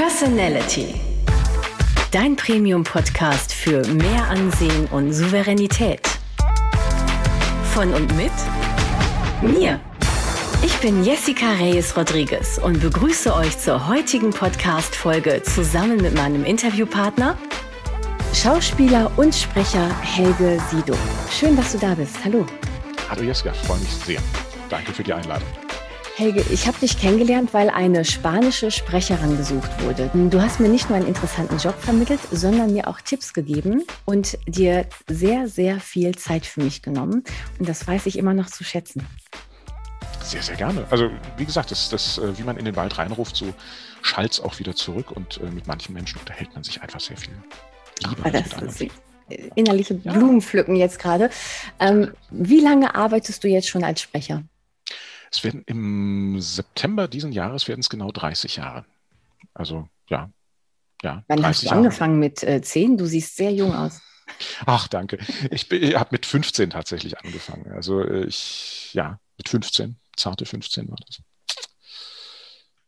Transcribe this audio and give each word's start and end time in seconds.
Personality. 0.00 0.94
Dein 2.10 2.34
Premium-Podcast 2.34 3.52
für 3.52 3.86
mehr 3.88 4.30
Ansehen 4.30 4.86
und 4.86 5.12
Souveränität. 5.12 6.00
Von 7.74 7.92
und 7.92 8.16
mit 8.16 8.32
mir. 9.42 9.78
Ich 10.64 10.74
bin 10.78 11.04
Jessica 11.04 11.52
Reyes 11.52 11.94
Rodriguez 11.98 12.56
und 12.56 12.80
begrüße 12.80 13.34
euch 13.34 13.58
zur 13.58 13.88
heutigen 13.88 14.30
Podcast-Folge 14.30 15.42
zusammen 15.42 15.98
mit 15.98 16.14
meinem 16.14 16.46
Interviewpartner, 16.46 17.36
Schauspieler 18.32 19.12
und 19.18 19.34
Sprecher 19.34 19.86
Helge 20.00 20.58
Sido. 20.70 20.96
Schön, 21.30 21.54
dass 21.56 21.72
du 21.72 21.78
da 21.78 21.94
bist. 21.94 22.16
Hallo. 22.24 22.46
Hallo 23.10 23.22
Jessica, 23.22 23.52
freue 23.52 23.80
mich 23.80 23.90
sehr. 23.90 24.20
Danke 24.70 24.92
für 24.94 25.02
die 25.02 25.12
Einladung. 25.12 25.48
Helge, 26.20 26.44
ich 26.50 26.66
habe 26.66 26.78
dich 26.78 26.98
kennengelernt, 26.98 27.54
weil 27.54 27.70
eine 27.70 28.04
spanische 28.04 28.70
Sprecherin 28.70 29.38
gesucht 29.38 29.70
wurde. 29.82 30.10
Du 30.28 30.42
hast 30.42 30.60
mir 30.60 30.68
nicht 30.68 30.90
nur 30.90 30.98
einen 30.98 31.08
interessanten 31.08 31.56
Job 31.56 31.74
vermittelt, 31.80 32.20
sondern 32.30 32.74
mir 32.74 32.88
auch 32.88 33.00
Tipps 33.00 33.32
gegeben 33.32 33.84
und 34.04 34.36
dir 34.46 34.84
sehr, 35.08 35.48
sehr 35.48 35.80
viel 35.80 36.14
Zeit 36.14 36.44
für 36.44 36.60
mich 36.60 36.82
genommen. 36.82 37.24
Und 37.58 37.66
das 37.66 37.88
weiß 37.88 38.04
ich 38.04 38.18
immer 38.18 38.34
noch 38.34 38.48
zu 38.48 38.64
schätzen. 38.64 39.06
Sehr, 40.22 40.42
sehr 40.42 40.56
gerne. 40.56 40.86
Also 40.90 41.08
wie 41.38 41.46
gesagt, 41.46 41.70
das, 41.70 41.88
das, 41.88 42.18
äh, 42.18 42.36
wie 42.36 42.42
man 42.42 42.58
in 42.58 42.66
den 42.66 42.76
Wald 42.76 42.98
reinruft, 42.98 43.34
so 43.34 43.54
schallt 44.02 44.32
es 44.32 44.40
auch 44.40 44.58
wieder 44.58 44.76
zurück 44.76 45.12
und 45.12 45.40
äh, 45.40 45.50
mit 45.50 45.66
manchen 45.66 45.94
Menschen 45.94 46.20
unterhält 46.20 46.52
man 46.52 46.62
sich 46.62 46.82
einfach 46.82 47.00
sehr 47.00 47.16
viel. 47.16 47.32
Lieber 48.06 48.24
Ach, 48.24 48.30
das 48.30 48.78
ist 48.78 48.90
innerliche 49.54 49.94
Blumenpflücken 49.94 50.76
jetzt 50.76 50.98
gerade. 50.98 51.30
Ähm, 51.78 52.12
wie 52.30 52.60
lange 52.60 52.94
arbeitest 52.94 53.42
du 53.42 53.48
jetzt 53.48 53.68
schon 53.68 53.84
als 53.84 54.02
Sprecher? 54.02 54.42
Es 55.30 55.44
werden 55.44 55.62
im 55.66 56.40
September 56.40 57.08
diesen 57.08 57.32
Jahres 57.32 57.68
werden 57.68 57.80
es 57.80 57.88
genau 57.88 58.10
30 58.10 58.56
Jahre. 58.56 58.84
Also 59.54 59.88
ja, 60.08 60.30
ja. 61.02 61.24
Wann 61.28 61.44
hast 61.44 61.62
du 61.62 61.66
Jahre. 61.66 61.78
angefangen 61.78 62.18
mit 62.18 62.42
äh, 62.42 62.60
10? 62.60 62.98
Du 62.98 63.06
siehst 63.06 63.36
sehr 63.36 63.52
jung 63.52 63.74
aus. 63.74 64.00
Ach, 64.66 64.88
danke. 64.88 65.18
Ich, 65.50 65.70
ich 65.70 65.94
habe 65.96 66.10
mit 66.12 66.26
15 66.26 66.70
tatsächlich 66.70 67.18
angefangen. 67.18 67.72
Also 67.72 68.00
äh, 68.02 68.24
ich, 68.24 68.92
ja, 68.94 69.18
mit 69.36 69.48
15, 69.48 69.96
zarte 70.16 70.46
15 70.46 70.88
war 70.88 70.98
das. 71.06 71.22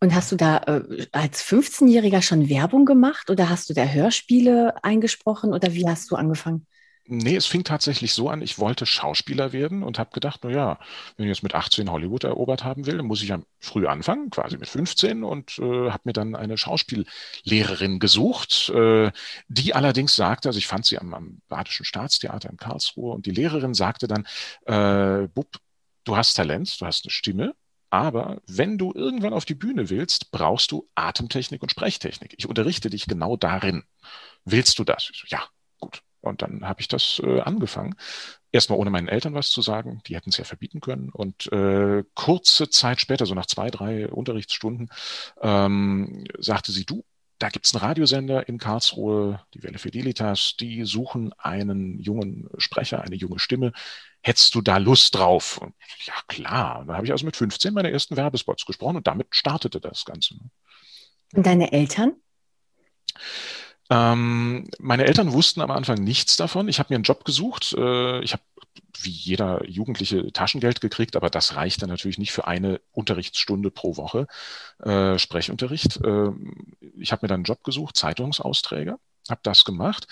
Und 0.01 0.15
hast 0.15 0.33
du 0.33 0.37
da 0.37 0.59
äh, 0.59 1.07
als 1.13 1.45
15-Jähriger 1.45 2.23
schon 2.23 2.49
Werbung 2.49 2.85
gemacht 2.85 3.31
oder 3.31 3.49
hast 3.49 3.71
du 3.71 3.75
da 3.75 3.85
Hörspiele 3.85 4.83
eingesprochen 4.83 5.53
oder 5.53 5.75
wie 5.75 5.89
hast 5.89 6.11
du 6.11 6.17
angefangen? 6.17 6.67
Nee, 7.05 7.35
es 7.35 7.47
fing 7.47 7.65
tatsächlich 7.65 8.13
so 8.15 8.29
an, 8.29 8.43
ich 8.43 8.61
wollte 8.61 8.87
Schauspieler 8.87 9.53
werden 9.53 9.83
und 9.83 9.99
habe 9.99 10.11
gedacht, 10.13 10.45
naja, 10.45 10.79
wenn 11.17 11.27
ich 11.27 11.31
jetzt 11.31 11.43
mit 11.43 11.55
18 11.55 11.91
Hollywood 11.91 12.23
erobert 12.23 12.63
haben 12.63 12.87
will, 12.87 12.97
dann 12.97 13.07
muss 13.07 13.23
ich 13.23 13.31
ja 13.31 13.41
früh 13.59 13.89
anfangen, 13.89 14.31
quasi 14.31 14.57
mit 14.57 14.69
15 14.69 15.25
und 15.25 15.59
äh, 15.59 15.91
habe 15.91 16.03
mir 16.05 16.13
dann 16.13 16.37
eine 16.37 16.57
Schauspiellehrerin 16.57 17.99
gesucht, 17.99 18.69
äh, 18.71 19.11
die 19.49 19.75
allerdings 19.75 20.15
sagte, 20.15 20.49
also 20.49 20.59
ich 20.59 20.69
fand 20.69 20.87
sie 20.87 20.99
am, 20.99 21.13
am 21.13 21.41
Badischen 21.49 21.85
Staatstheater 21.85 22.49
in 22.51 22.57
Karlsruhe 22.57 23.15
und 23.15 23.27
die 23.27 23.33
Lehrerin 23.33 23.75
sagte 23.75 24.07
dann, 24.07 24.25
äh, 24.67 25.27
Bub, 25.27 25.49
du 26.05 26.17
hast 26.17 26.35
Talent, 26.35 26.81
du 26.81 26.87
hast 26.87 27.05
eine 27.05 27.11
Stimme, 27.11 27.55
aber 27.91 28.41
wenn 28.47 28.79
du 28.79 28.93
irgendwann 28.95 29.35
auf 29.35 29.45
die 29.45 29.55
Bühne 29.55 29.91
willst, 29.91 30.31
brauchst 30.31 30.71
du 30.71 30.89
Atemtechnik 30.95 31.63
und 31.63 31.71
Sprechtechnik. 31.71 32.35
Ich 32.39 32.49
unterrichte 32.49 32.91
dich 32.91 33.07
genau 33.07 33.37
darin. 33.37 33.83
Willst 34.45 34.79
du 34.79 34.85
das? 34.85 35.11
So, 35.13 35.27
ja. 35.29 35.43
Und 36.23 36.41
dann 36.41 36.67
habe 36.67 36.81
ich 36.81 36.89
das 36.89 37.21
äh, 37.23 37.41
angefangen. 37.41 37.95
Erstmal 38.53 38.79
ohne 38.79 38.91
meinen 38.91 39.09
Eltern 39.09 39.35
was 39.35 39.51
zu 39.51 39.61
sagen, 39.61 40.01
die 40.07 40.15
hätten 40.15 40.31
es 40.31 40.37
ja 40.37 40.45
verbieten 40.45 40.81
können. 40.81 41.11
Und 41.11 41.51
äh, 41.53 42.05
kurze 42.15 42.71
Zeit 42.71 43.01
später, 43.01 43.27
so 43.27 43.35
nach 43.35 43.47
zwei, 43.47 43.71
drei 43.71 44.09
Unterrichtsstunden, 44.09 44.89
ähm, 45.41 46.25
sagte 46.39 46.71
sie, 46.73 46.85
du, 46.85 47.05
da 47.43 47.49
gibt 47.49 47.67
es 47.67 47.75
einen 47.75 47.85
Radiosender 47.85 48.49
in 48.49 48.59
Karlsruhe, 48.59 49.41
die 49.53 49.65
Welle 49.65 49.79
Fidelitas, 49.79 50.55
die 50.61 50.85
suchen 50.85 51.33
einen 51.39 51.99
jungen 51.99 52.49
Sprecher, 52.59 53.03
eine 53.03 53.17
junge 53.17 53.41
Stimme. 53.41 53.73
Hättest 54.23 54.55
du 54.55 54.61
da 54.61 54.77
Lust 54.77 55.17
drauf? 55.17 55.59
Und, 55.59 55.75
ja, 56.05 56.15
klar. 56.29 56.85
Dann 56.87 56.95
habe 56.95 57.05
ich 57.05 57.11
also 57.11 57.27
mit 57.27 57.35
15 57.35 57.75
meine 57.75 57.91
ersten 57.91 58.17
Werbespots 58.17 58.65
gesprochen 58.65 58.99
und 58.99 59.09
damit 59.09 59.27
startete 59.33 59.81
das 59.81 60.05
Ganze. 60.05 60.37
Und 61.35 61.45
deine 61.45 61.73
Eltern? 61.73 62.15
Ähm, 63.93 64.71
meine 64.79 65.05
Eltern 65.05 65.35
wussten 65.35 65.61
am 65.61 65.71
Anfang 65.71 66.03
nichts 66.03 66.39
davon. 66.39 66.69
Ich 66.69 66.79
habe 66.79 66.89
mir 66.91 66.97
einen 66.97 67.05
Job 67.05 67.27
gesucht. 67.27 67.75
Äh, 67.77 68.21
ich 68.23 68.33
habe 68.33 68.43
wie 69.03 69.11
jeder 69.11 69.69
Jugendliche 69.69 70.33
Taschengeld 70.33 70.81
gekriegt, 70.81 71.15
aber 71.15 71.29
das 71.29 71.57
reichte 71.57 71.87
natürlich 71.87 72.17
nicht 72.17 72.33
für 72.33 72.47
eine 72.47 72.81
Unterrichtsstunde 72.93 73.71
pro 73.71 73.97
Woche 73.97 74.27
äh, 74.83 75.19
Sprechunterricht. 75.19 75.99
Äh, 76.03 76.31
ich 76.97 77.13
habe 77.13 77.25
mir 77.25 77.29
dann 77.29 77.41
einen 77.41 77.45
Job 77.45 77.65
gesucht, 77.65 77.97
Zeitungsausträger, 77.97 78.99
habe 79.29 79.41
das 79.43 79.65
gemacht 79.65 80.07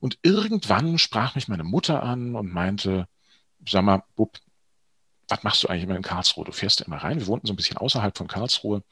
und 0.00 0.18
irgendwann 0.22 0.96
sprach 0.98 1.34
mich 1.34 1.48
meine 1.48 1.64
Mutter 1.64 2.02
an 2.02 2.36
und 2.36 2.50
meinte, 2.52 3.06
sag 3.68 3.82
mal, 3.82 4.02
Bub, 4.14 4.38
was 5.28 5.42
machst 5.42 5.62
du 5.62 5.68
eigentlich 5.68 5.84
immer 5.84 5.96
in 5.96 6.02
Karlsruhe? 6.02 6.44
Du 6.44 6.52
fährst 6.52 6.80
ja 6.80 6.86
immer 6.86 6.98
rein. 6.98 7.18
Wir 7.20 7.26
wohnten 7.26 7.46
so 7.46 7.52
ein 7.52 7.56
bisschen 7.56 7.76
außerhalb 7.76 8.16
von 8.16 8.28
Karlsruhe 8.28 8.82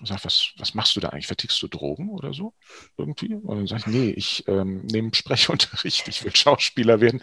und 0.00 0.06
sagt, 0.06 0.24
was, 0.24 0.52
was 0.56 0.74
machst 0.74 0.96
du 0.96 1.00
da 1.00 1.08
eigentlich? 1.10 1.26
Vertickst 1.26 1.60
du 1.62 1.68
Drogen 1.68 2.08
oder 2.08 2.32
so? 2.32 2.54
Irgendwie? 2.96 3.34
Und 3.34 3.56
dann 3.56 3.66
sage 3.66 3.82
ich, 3.82 3.86
nee, 3.86 4.10
ich 4.10 4.48
ähm, 4.48 4.86
nehme 4.86 5.10
Sprechunterricht, 5.14 6.08
ich 6.08 6.24
will 6.24 6.34
Schauspieler 6.34 7.00
werden. 7.00 7.20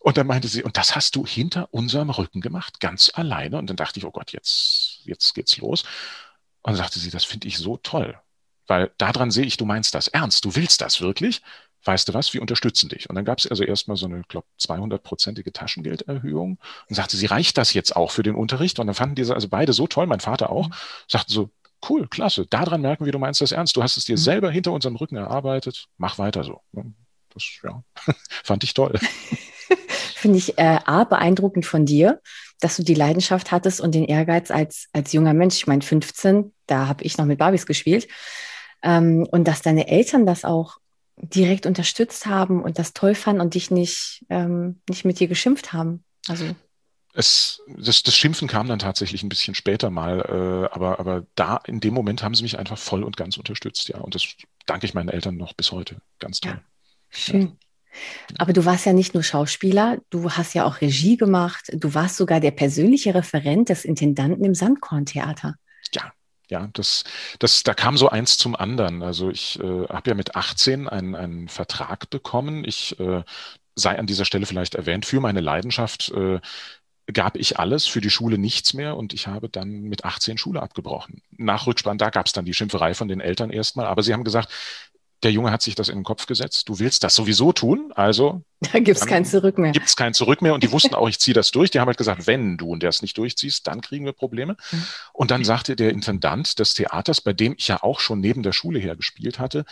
Und 0.00 0.16
dann 0.16 0.26
meinte 0.26 0.48
sie, 0.48 0.62
und 0.62 0.76
das 0.76 0.96
hast 0.96 1.16
du 1.16 1.26
hinter 1.26 1.72
unserem 1.72 2.10
Rücken 2.10 2.40
gemacht, 2.40 2.80
ganz 2.80 3.10
alleine. 3.14 3.58
Und 3.58 3.68
dann 3.68 3.76
dachte 3.76 3.98
ich, 3.98 4.06
oh 4.06 4.10
Gott, 4.10 4.32
jetzt, 4.32 5.00
jetzt 5.04 5.34
geht's 5.34 5.56
los. 5.58 5.82
Und 6.62 6.72
dann 6.72 6.76
sagte 6.76 6.98
sie, 6.98 7.10
das 7.10 7.24
finde 7.24 7.48
ich 7.48 7.58
so 7.58 7.76
toll. 7.76 8.18
Weil 8.66 8.92
daran 8.98 9.30
sehe 9.30 9.46
ich, 9.46 9.56
du 9.56 9.64
meinst 9.64 9.94
das 9.94 10.08
ernst, 10.08 10.44
du 10.44 10.54
willst 10.54 10.80
das 10.80 11.00
wirklich. 11.00 11.40
Weißt 11.84 12.08
du 12.08 12.14
was, 12.14 12.34
wir 12.34 12.40
unterstützen 12.40 12.88
dich. 12.88 13.08
Und 13.08 13.16
dann 13.16 13.24
gab 13.24 13.38
es 13.38 13.46
also 13.46 13.62
erstmal 13.62 13.96
so 13.96 14.06
eine, 14.06 14.22
glaube 14.28 14.46
200-prozentige 14.60 15.52
Taschengelderhöhung. 15.52 16.58
Und 16.88 16.94
sagte 16.94 17.16
sie, 17.16 17.26
reicht 17.26 17.56
das 17.56 17.72
jetzt 17.72 17.96
auch 17.96 18.10
für 18.10 18.22
den 18.22 18.34
Unterricht? 18.34 18.78
Und 18.78 18.88
dann 18.88 18.94
fanden 18.94 19.14
diese 19.14 19.34
also 19.34 19.48
beide 19.48 19.72
so 19.72 19.86
toll, 19.86 20.06
mein 20.06 20.20
Vater 20.20 20.50
auch, 20.50 20.68
mhm. 20.68 20.74
sagten 21.06 21.32
so, 21.32 21.50
cool, 21.88 22.08
klasse. 22.08 22.46
Daran 22.46 22.80
merken 22.80 23.04
wir, 23.04 23.12
du 23.12 23.18
meinst 23.18 23.40
das 23.40 23.52
ernst. 23.52 23.76
Du 23.76 23.82
hast 23.82 23.96
es 23.96 24.04
dir 24.04 24.16
mhm. 24.16 24.20
selber 24.20 24.50
hinter 24.50 24.72
unserem 24.72 24.96
Rücken 24.96 25.16
erarbeitet. 25.16 25.86
Mach 25.96 26.18
weiter 26.18 26.44
so. 26.44 26.60
Das 27.32 27.44
ja, 27.62 27.82
fand 28.44 28.64
ich 28.64 28.74
toll. 28.74 28.98
Finde 30.14 30.38
ich 30.38 30.58
äh, 30.58 30.78
A, 30.84 31.04
beeindruckend 31.04 31.64
von 31.64 31.86
dir, 31.86 32.20
dass 32.60 32.76
du 32.76 32.82
die 32.82 32.94
Leidenschaft 32.94 33.52
hattest 33.52 33.80
und 33.80 33.94
den 33.94 34.04
Ehrgeiz 34.04 34.50
als, 34.50 34.88
als 34.92 35.12
junger 35.12 35.32
Mensch. 35.32 35.56
Ich 35.56 35.66
meine, 35.68 35.82
15, 35.82 36.52
da 36.66 36.88
habe 36.88 37.04
ich 37.04 37.16
noch 37.18 37.24
mit 37.24 37.38
Barbies 37.38 37.66
gespielt. 37.66 38.08
Ähm, 38.82 39.28
und 39.30 39.46
dass 39.46 39.62
deine 39.62 39.86
Eltern 39.86 40.26
das 40.26 40.44
auch 40.44 40.78
direkt 41.20 41.66
unterstützt 41.66 42.26
haben 42.26 42.62
und 42.62 42.78
das 42.78 42.92
toll 42.92 43.14
fanden 43.14 43.40
und 43.40 43.54
dich 43.54 43.70
nicht, 43.70 44.24
ähm, 44.28 44.80
nicht 44.88 45.04
mit 45.04 45.20
dir 45.20 45.28
geschimpft 45.28 45.72
haben. 45.72 46.04
Also 46.28 46.54
es, 47.14 47.62
das, 47.66 48.02
das 48.02 48.14
Schimpfen 48.14 48.48
kam 48.48 48.68
dann 48.68 48.78
tatsächlich 48.78 49.22
ein 49.22 49.28
bisschen 49.28 49.54
später 49.54 49.90
mal, 49.90 50.20
äh, 50.20 50.74
aber, 50.74 51.00
aber 51.00 51.26
da 51.34 51.56
in 51.66 51.80
dem 51.80 51.94
Moment 51.94 52.22
haben 52.22 52.34
sie 52.34 52.42
mich 52.42 52.58
einfach 52.58 52.78
voll 52.78 53.02
und 53.02 53.16
ganz 53.16 53.36
unterstützt, 53.36 53.88
ja. 53.88 53.98
Und 53.98 54.14
das 54.14 54.24
danke 54.66 54.86
ich 54.86 54.94
meinen 54.94 55.08
Eltern 55.08 55.36
noch 55.36 55.52
bis 55.54 55.72
heute. 55.72 56.00
Ganz 56.18 56.40
toll. 56.40 56.52
Ja, 56.52 56.60
schön. 57.10 57.40
Ja. 57.40 58.36
Aber 58.38 58.52
du 58.52 58.64
warst 58.64 58.86
ja 58.86 58.92
nicht 58.92 59.14
nur 59.14 59.22
Schauspieler, 59.22 59.98
du 60.10 60.30
hast 60.30 60.54
ja 60.54 60.64
auch 60.64 60.80
Regie 60.80 61.16
gemacht, 61.16 61.70
du 61.72 61.94
warst 61.94 62.16
sogar 62.16 62.38
der 62.38 62.52
persönliche 62.52 63.14
Referent 63.14 63.70
des 63.70 63.84
Intendanten 63.84 64.44
im 64.44 64.54
Sandkorntheater. 64.54 65.56
Ja, 65.94 66.12
ja, 66.50 66.68
das, 66.72 67.04
das, 67.38 67.62
da 67.62 67.74
kam 67.74 67.96
so 67.96 68.08
eins 68.08 68.38
zum 68.38 68.56
anderen. 68.56 69.02
Also 69.02 69.30
ich 69.30 69.58
äh, 69.60 69.86
habe 69.88 70.10
ja 70.10 70.14
mit 70.14 70.34
18 70.36 70.88
einen, 70.88 71.14
einen 71.14 71.48
Vertrag 71.48 72.10
bekommen. 72.10 72.64
Ich 72.64 72.98
äh, 73.00 73.22
sei 73.74 73.98
an 73.98 74.06
dieser 74.06 74.24
Stelle 74.24 74.46
vielleicht 74.46 74.74
erwähnt, 74.74 75.06
für 75.06 75.20
meine 75.20 75.40
Leidenschaft 75.40 76.10
äh, 76.10 76.40
gab 77.12 77.36
ich 77.36 77.58
alles, 77.58 77.86
für 77.86 78.00
die 78.00 78.10
Schule 78.10 78.38
nichts 78.38 78.74
mehr 78.74 78.96
und 78.96 79.14
ich 79.14 79.26
habe 79.26 79.48
dann 79.48 79.82
mit 79.82 80.04
18 80.04 80.36
Schule 80.36 80.60
abgebrochen. 80.60 81.22
Nach 81.30 81.66
Rückspann, 81.66 81.98
da 81.98 82.10
gab 82.10 82.26
es 82.26 82.32
dann 82.32 82.44
die 82.44 82.54
Schimpferei 82.54 82.94
von 82.94 83.08
den 83.08 83.20
Eltern 83.20 83.50
erstmal, 83.50 83.86
aber 83.86 84.02
sie 84.02 84.12
haben 84.12 84.24
gesagt, 84.24 84.52
der 85.22 85.32
Junge 85.32 85.50
hat 85.50 85.62
sich 85.62 85.74
das 85.74 85.88
in 85.88 85.96
den 85.96 86.04
Kopf 86.04 86.26
gesetzt, 86.26 86.68
du 86.68 86.78
willst 86.78 87.02
das 87.04 87.14
sowieso 87.14 87.52
tun, 87.52 87.92
also. 87.94 88.42
Da 88.72 88.80
gibt 88.80 88.98
es 88.98 89.06
kein 89.06 89.24
Zurück 89.24 89.56
mehr. 89.56 89.70
Gibt 89.70 89.86
es 89.86 89.94
kein 89.94 90.14
Zurück 90.14 90.42
mehr 90.42 90.52
und 90.52 90.64
die 90.64 90.72
wussten 90.72 90.94
auch, 90.94 91.08
ich 91.08 91.20
ziehe 91.20 91.34
das 91.34 91.52
durch. 91.52 91.70
Die 91.70 91.78
haben 91.78 91.86
halt 91.86 91.96
gesagt, 91.96 92.26
wenn 92.26 92.56
du 92.56 92.70
und 92.70 92.82
der 92.82 92.90
es 92.90 93.02
nicht 93.02 93.16
durchziehst, 93.16 93.66
dann 93.66 93.80
kriegen 93.80 94.04
wir 94.04 94.12
Probleme. 94.12 94.56
Mhm. 94.72 94.84
Und 95.12 95.30
dann 95.30 95.44
sagte 95.44 95.76
der 95.76 95.90
Intendant 95.90 96.58
des 96.58 96.74
Theaters, 96.74 97.20
bei 97.20 97.32
dem 97.32 97.54
ich 97.56 97.68
ja 97.68 97.82
auch 97.82 98.00
schon 98.00 98.20
neben 98.20 98.42
der 98.42 98.52
Schule 98.52 98.80
her 98.80 98.96
gespielt 98.96 99.38
hatte, 99.38 99.64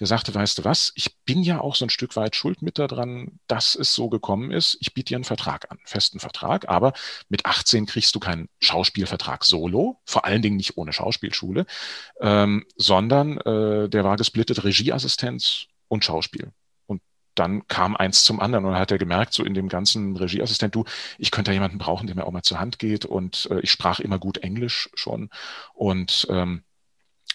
der 0.00 0.08
sagte, 0.08 0.34
weißt 0.34 0.58
du 0.58 0.64
was, 0.64 0.92
ich 0.96 1.16
bin 1.24 1.42
ja 1.42 1.60
auch 1.60 1.76
so 1.76 1.86
ein 1.86 1.90
Stück 1.90 2.16
weit 2.16 2.34
schuld 2.34 2.62
mit 2.62 2.78
daran, 2.78 3.38
dass 3.46 3.76
es 3.76 3.94
so 3.94 4.08
gekommen 4.08 4.50
ist. 4.50 4.76
Ich 4.80 4.92
biete 4.92 5.10
dir 5.10 5.16
einen 5.16 5.24
Vertrag 5.24 5.70
an, 5.70 5.78
festen 5.84 6.18
Vertrag, 6.18 6.68
aber 6.68 6.94
mit 7.28 7.46
18 7.46 7.86
kriegst 7.86 8.14
du 8.14 8.20
keinen 8.20 8.48
Schauspielvertrag 8.58 9.44
solo, 9.44 10.00
vor 10.04 10.24
allen 10.24 10.42
Dingen 10.42 10.56
nicht 10.56 10.76
ohne 10.76 10.92
Schauspielschule, 10.92 11.64
ähm, 12.20 12.66
sondern 12.76 13.38
äh, 13.38 13.88
der 13.88 14.02
war 14.02 14.16
gesplittet 14.16 14.64
Regieassistenz 14.64 15.66
und 15.86 16.04
Schauspiel. 16.04 16.52
Dann 17.34 17.66
kam 17.68 17.96
eins 17.96 18.24
zum 18.24 18.40
anderen 18.40 18.64
und 18.64 18.74
hat 18.74 18.90
er 18.90 18.98
gemerkt, 18.98 19.32
so 19.34 19.44
in 19.44 19.54
dem 19.54 19.68
ganzen 19.68 20.16
Regieassistent, 20.16 20.74
du, 20.74 20.84
ich 21.18 21.30
könnte 21.30 21.50
da 21.50 21.52
jemanden 21.54 21.78
brauchen, 21.78 22.06
der 22.06 22.16
mir 22.16 22.26
auch 22.26 22.32
mal 22.32 22.42
zur 22.42 22.60
Hand 22.60 22.78
geht 22.78 23.04
und 23.04 23.48
äh, 23.50 23.60
ich 23.60 23.70
sprach 23.70 24.00
immer 24.00 24.18
gut 24.18 24.38
Englisch 24.38 24.90
schon 24.94 25.30
und 25.74 26.26
ähm, 26.30 26.64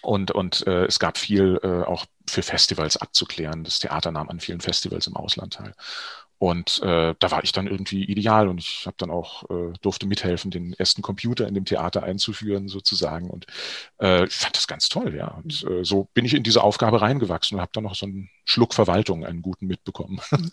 Und, 0.02 0.30
und 0.30 0.66
äh, 0.66 0.86
es 0.86 0.98
gab 0.98 1.18
viel 1.18 1.58
äh, 1.62 1.82
auch 1.84 2.06
für 2.28 2.42
Festivals 2.42 2.96
abzuklären. 2.96 3.64
Das 3.64 3.80
Theater 3.80 4.12
nahm 4.12 4.28
an 4.30 4.40
vielen 4.40 4.60
Festivals 4.60 5.08
im 5.08 5.16
Ausland 5.16 5.54
teil. 5.54 5.74
Und 6.38 6.80
äh, 6.82 7.14
da 7.18 7.30
war 7.30 7.42
ich 7.42 7.52
dann 7.52 7.66
irgendwie 7.66 8.04
ideal 8.04 8.48
und 8.48 8.58
ich 8.58 8.84
habe 8.86 8.96
dann 8.98 9.10
auch 9.10 9.42
äh, 9.50 9.72
durfte 9.80 10.06
mithelfen, 10.06 10.50
den 10.50 10.72
ersten 10.72 11.02
Computer 11.02 11.48
in 11.48 11.54
dem 11.54 11.64
Theater 11.64 12.04
einzuführen 12.04 12.68
sozusagen. 12.68 13.28
Und 13.28 13.46
äh, 14.00 14.24
ich 14.24 14.34
fand 14.34 14.56
das 14.56 14.68
ganz 14.68 14.88
toll, 14.88 15.16
ja. 15.16 15.28
Und 15.28 15.64
äh, 15.68 15.84
so 15.84 16.08
bin 16.14 16.24
ich 16.24 16.34
in 16.34 16.44
diese 16.44 16.62
Aufgabe 16.62 17.00
reingewachsen 17.00 17.56
und 17.56 17.60
habe 17.60 17.72
dann 17.74 17.84
noch 17.84 17.96
so 17.96 18.06
einen 18.06 18.30
Schluck 18.44 18.72
Verwaltung, 18.74 19.24
einen 19.24 19.42
guten 19.42 19.66
mitbekommen. 19.66 20.20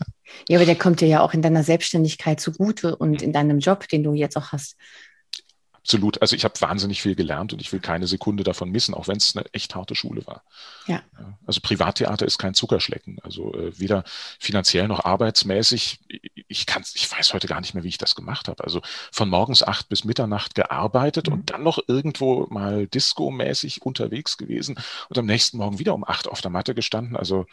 Ja, 0.50 0.58
aber 0.58 0.66
der 0.66 0.76
kommt 0.76 1.02
dir 1.02 1.08
ja 1.08 1.22
auch 1.22 1.36
in 1.36 1.44
deiner 1.44 1.64
Selbstständigkeit 1.64 2.40
zugute 2.40 2.96
und 2.96 3.22
in 3.22 3.32
deinem 3.32 3.60
Job, 3.60 3.88
den 3.88 4.02
du 4.02 4.14
jetzt 4.14 4.36
auch 4.38 4.52
hast 4.52 4.76
absolut. 5.86 6.20
Also 6.20 6.36
ich 6.36 6.44
habe 6.44 6.60
wahnsinnig 6.62 7.00
viel 7.04 7.14
gelernt 7.14 7.54
und 7.54 7.62
ich 7.62 7.72
will 7.72 7.80
keine 7.80 8.08
Sekunde 8.08 8.44
davon 8.44 8.72
missen, 8.72 8.96
auch 8.96 9.08
wenn 9.08 9.18
es 9.18 9.36
eine 9.36 9.46
echt 9.54 9.76
harte 9.76 9.94
Schule 9.94 10.26
war. 10.26 10.42
Ja. 10.88 11.04
Also 11.46 11.62
Privattheater 11.62 12.26
ist 12.26 12.40
kein 12.40 12.56
Zuckerschlecken. 12.56 13.20
Also 13.22 13.54
äh, 13.54 13.80
weder 13.80 14.04
finanziell 14.40 14.88
noch 14.88 15.06
arbeitsmäßig. 15.06 16.00
Ich 16.48 16.66
kann, 16.66 16.84
ich 16.96 17.12
weiß 17.12 17.36
heute 17.36 17.46
gar 17.46 17.62
nicht 17.62 17.76
mehr, 17.76 17.84
wie 17.84 17.90
ich 17.90 18.00
das 18.00 18.16
gemacht 18.16 18.48
habe. 18.48 18.64
Also 18.64 18.82
von 19.12 19.30
morgens 19.30 19.62
acht 19.62 19.88
bis 19.88 20.06
Mitternacht 20.06 20.56
gearbeitet 20.56 21.28
mhm. 21.28 21.34
und 21.34 21.50
dann 21.52 21.62
noch 21.62 21.78
irgendwo 21.88 22.48
mal 22.50 22.88
Disco-mäßig 22.88 23.84
unterwegs 23.84 24.38
gewesen 24.38 24.80
und 25.10 25.18
am 25.20 25.28
nächsten 25.28 25.58
Morgen 25.58 25.78
wieder 25.78 25.94
um 25.94 26.04
acht 26.04 26.28
auf 26.28 26.42
der 26.42 26.50
Matte 26.50 26.74
gestanden. 26.74 27.16
Also 27.16 27.46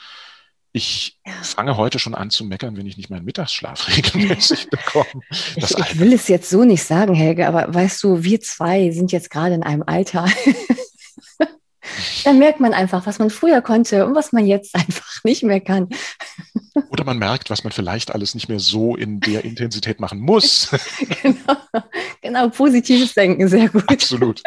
ich 0.72 1.18
fange 1.42 1.76
heute 1.76 1.98
schon 1.98 2.14
an 2.14 2.30
zu 2.30 2.44
meckern, 2.44 2.76
wenn 2.76 2.86
ich 2.86 2.96
nicht 2.96 3.10
meinen 3.10 3.26
Mittagsschlaf 3.26 3.88
regelmäßig 3.96 4.70
bekomme. 4.70 5.22
Ich, 5.56 5.70
ich, 5.70 5.98
will 5.98 6.12
es 6.12 6.28
jetzt 6.28 6.48
so 6.48 6.64
nicht 6.64 6.82
sagen, 6.82 7.14
Helge, 7.14 7.46
aber 7.46 7.72
weißt 7.72 8.02
du, 8.02 8.24
wir 8.24 8.40
zwei 8.40 8.90
sind 8.90 9.12
jetzt 9.12 9.30
gerade 9.30 9.54
in 9.54 9.62
einem 9.62 9.82
Alter. 9.86 10.26
da 12.24 12.32
merkt 12.32 12.60
man 12.60 12.72
einfach, 12.72 13.06
was 13.06 13.18
man 13.18 13.28
früher 13.28 13.60
konnte 13.60 14.06
und 14.06 14.14
was 14.14 14.32
man 14.32 14.46
jetzt 14.46 14.74
einfach 14.74 15.22
nicht 15.24 15.42
mehr 15.42 15.60
kann. 15.60 15.88
Oder 16.90 17.04
man 17.04 17.18
merkt, 17.18 17.50
was 17.50 17.64
man 17.64 17.72
vielleicht 17.72 18.14
alles 18.14 18.34
nicht 18.34 18.48
mehr 18.48 18.60
so 18.60 18.96
in 18.96 19.20
der 19.20 19.44
Intensität 19.44 20.00
machen 20.00 20.20
muss. 20.20 20.70
genau, 21.22 21.56
genau, 22.20 22.48
positives 22.48 23.14
Denken, 23.14 23.48
sehr 23.48 23.68
gut. 23.68 23.88
Absolut. 23.88 24.42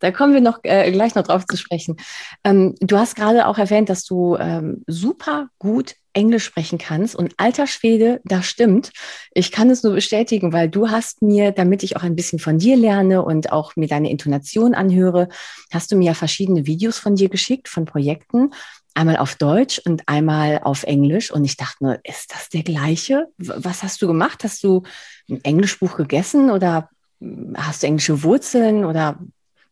Da 0.00 0.10
kommen 0.10 0.34
wir 0.34 0.40
noch 0.40 0.60
äh, 0.62 0.90
gleich 0.92 1.14
noch 1.14 1.24
drauf 1.24 1.44
zu 1.46 1.56
sprechen. 1.56 1.96
Ähm, 2.44 2.74
du 2.80 2.98
hast 2.98 3.16
gerade 3.16 3.46
auch 3.46 3.58
erwähnt, 3.58 3.88
dass 3.88 4.04
du 4.04 4.36
ähm, 4.36 4.82
super 4.86 5.48
gut 5.58 5.94
Englisch 6.12 6.44
sprechen 6.44 6.78
kannst. 6.78 7.14
Und 7.14 7.34
alter 7.36 7.66
Schwede, 7.66 8.20
das 8.24 8.46
stimmt. 8.46 8.92
Ich 9.32 9.52
kann 9.52 9.70
es 9.70 9.82
nur 9.82 9.92
bestätigen, 9.92 10.52
weil 10.52 10.68
du 10.68 10.90
hast 10.90 11.22
mir, 11.22 11.52
damit 11.52 11.82
ich 11.82 11.96
auch 11.96 12.02
ein 12.02 12.16
bisschen 12.16 12.38
von 12.38 12.58
dir 12.58 12.76
lerne 12.76 13.22
und 13.22 13.52
auch 13.52 13.76
mir 13.76 13.86
deine 13.86 14.10
Intonation 14.10 14.74
anhöre, 14.74 15.28
hast 15.72 15.92
du 15.92 15.96
mir 15.96 16.06
ja 16.06 16.14
verschiedene 16.14 16.66
Videos 16.66 16.98
von 16.98 17.14
dir 17.14 17.28
geschickt, 17.28 17.68
von 17.68 17.84
Projekten 17.84 18.50
einmal 18.94 19.16
auf 19.16 19.36
Deutsch 19.36 19.80
und 19.84 20.02
einmal 20.06 20.60
auf 20.62 20.82
Englisch. 20.84 21.30
Und 21.30 21.44
ich 21.44 21.56
dachte 21.56 21.84
nur, 21.84 21.98
ist 22.04 22.32
das 22.34 22.48
der 22.48 22.62
gleiche? 22.62 23.28
Was 23.38 23.82
hast 23.82 24.02
du 24.02 24.06
gemacht? 24.06 24.44
Hast 24.44 24.62
du 24.62 24.82
ein 25.28 25.42
Englischbuch 25.44 25.96
gegessen 25.96 26.50
oder 26.50 26.90
hm, 27.20 27.54
hast 27.56 27.82
du 27.82 27.86
englische 27.86 28.22
Wurzeln 28.22 28.84
oder 28.84 29.18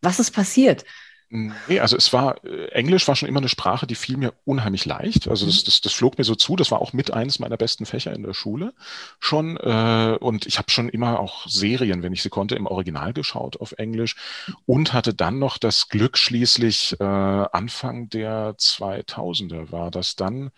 was 0.00 0.20
ist 0.20 0.30
passiert? 0.30 0.84
Nee, 1.30 1.78
also 1.80 1.94
es 1.94 2.12
war, 2.14 2.42
äh, 2.44 2.68
Englisch 2.68 3.06
war 3.06 3.14
schon 3.14 3.28
immer 3.28 3.40
eine 3.40 3.50
Sprache, 3.50 3.86
die 3.86 3.94
fiel 3.94 4.16
mir 4.16 4.32
unheimlich 4.44 4.86
leicht. 4.86 5.28
Also 5.28 5.44
das, 5.44 5.60
mhm. 5.60 5.64
das, 5.66 5.80
das 5.82 5.92
flog 5.92 6.16
mir 6.16 6.24
so 6.24 6.34
zu. 6.34 6.56
Das 6.56 6.70
war 6.70 6.80
auch 6.80 6.94
mit 6.94 7.12
eines 7.12 7.38
meiner 7.38 7.58
besten 7.58 7.84
Fächer 7.84 8.14
in 8.14 8.22
der 8.22 8.32
Schule 8.32 8.72
schon. 9.20 9.58
Äh, 9.58 10.16
und 10.20 10.46
ich 10.46 10.56
habe 10.56 10.70
schon 10.70 10.88
immer 10.88 11.20
auch 11.20 11.46
Serien, 11.46 12.02
wenn 12.02 12.14
ich 12.14 12.22
sie 12.22 12.30
konnte, 12.30 12.54
im 12.54 12.66
Original 12.66 13.12
geschaut 13.12 13.60
auf 13.60 13.72
Englisch 13.72 14.16
und 14.64 14.94
hatte 14.94 15.12
dann 15.12 15.38
noch 15.38 15.58
das 15.58 15.88
Glück 15.88 16.16
schließlich 16.16 16.98
äh, 16.98 17.04
Anfang 17.04 18.08
der 18.08 18.54
2000er 18.56 19.70
war 19.70 19.90
das 19.90 20.16
dann. 20.16 20.50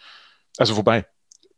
Also 0.57 0.77
wobei, 0.77 1.07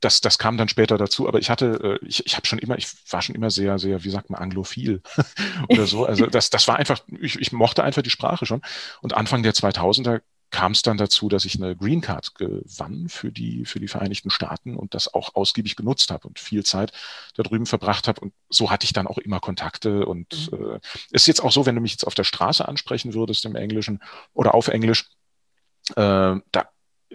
das, 0.03 0.21
das 0.21 0.39
kam 0.39 0.59
dann 0.59 0.69
später 0.69 0.99
dazu, 0.99 1.29
aber 1.29 1.39
ich 1.39 1.49
hatte, 1.49 1.99
äh, 2.03 2.07
ich, 2.07 2.27
ich 2.27 2.37
habe 2.37 2.47
schon 2.47 2.59
immer, 2.59 2.77
ich 2.77 2.89
war 3.11 3.23
schon 3.23 3.35
immer 3.35 3.51
sehr, 3.51 3.79
sehr, 3.79 4.05
wie 4.05 4.11
sagt 4.11 4.31
man, 4.31 4.41
anglophil 4.41 5.01
oder 5.69 5.87
so. 5.87 6.05
Also 6.05 6.27
das, 6.27 6.51
das 6.51 6.69
war 6.69 6.77
einfach, 6.77 7.01
ich, 7.21 7.39
ich 7.39 7.53
mochte 7.53 7.85
einfach 7.85 8.03
die 8.03 8.11
Sprache 8.11 8.45
schon. 8.45 8.63
Und 9.01 9.15
Anfang 9.15 9.43
der 9.43 9.55
2000er 9.55 10.21
kam 10.51 10.73
es 10.73 10.83
dann 10.83 10.99
dazu, 10.99 11.29
dass 11.29 11.47
ich 11.47 11.55
eine 11.55 11.75
Green 11.75 12.03
Card 12.03 12.35
gewann 12.35 13.09
für 13.09 13.33
die, 13.33 13.65
für 13.65 13.81
die 13.81 13.89
Vereinigten 13.89 14.29
Staaten 14.29 14.77
und 14.77 14.93
das 14.93 15.15
auch 15.15 15.35
ausgiebig 15.35 15.77
genutzt 15.77 16.11
habe 16.11 16.29
und 16.29 16.39
viel 16.39 16.63
Zeit 16.65 16.93
da 17.35 17.43
drüben 17.43 17.65
verbracht 17.65 18.07
habe. 18.07 18.21
Und 18.21 18.35
so 18.51 18.71
hatte 18.71 18.85
ich 18.85 18.93
dann 18.93 19.07
auch 19.07 19.19
immer 19.19 19.41
Kontakte. 19.41 20.05
Und 20.05 20.53
mhm. 20.53 20.75
äh, 20.75 20.81
ist 21.13 21.27
jetzt 21.27 21.43
auch 21.43 21.53
so, 21.53 21.65
wenn 21.65 21.77
du 21.77 21.81
mich 21.81 21.93
jetzt 21.93 22.07
auf 22.07 22.15
der 22.15 22.25
Straße 22.25 22.69
ansprechen 22.69 23.15
würdest 23.15 23.47
im 23.47 23.57
Englischen 23.57 24.03
oder 24.35 24.55
auf 24.55 24.69
Englisch, 24.69 25.09
äh, 25.97 26.37
da 26.53 26.69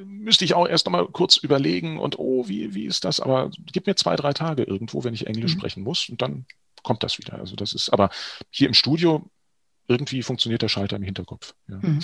müsste 0.05 0.45
ich 0.45 0.53
auch 0.53 0.67
erst 0.67 0.85
nochmal 0.85 1.07
kurz 1.07 1.37
überlegen 1.37 1.99
und 1.99 2.19
oh, 2.19 2.47
wie, 2.47 2.73
wie 2.73 2.85
ist 2.85 3.05
das? 3.05 3.19
Aber 3.19 3.51
gib 3.71 3.87
mir 3.87 3.95
zwei, 3.95 4.15
drei 4.15 4.33
Tage 4.33 4.63
irgendwo, 4.63 5.03
wenn 5.03 5.13
ich 5.13 5.27
Englisch 5.27 5.55
mhm. 5.55 5.59
sprechen 5.59 5.83
muss 5.83 6.09
und 6.09 6.21
dann 6.21 6.45
kommt 6.83 7.03
das 7.03 7.17
wieder. 7.17 7.33
Also 7.33 7.55
das 7.55 7.73
ist, 7.73 7.89
aber 7.89 8.09
hier 8.49 8.67
im 8.67 8.73
Studio 8.73 9.29
irgendwie 9.87 10.21
funktioniert 10.21 10.61
der 10.61 10.67
Schalter 10.67 10.97
im 10.97 11.03
Hinterkopf. 11.03 11.53
Ja. 11.69 11.79
Mhm. 11.81 11.99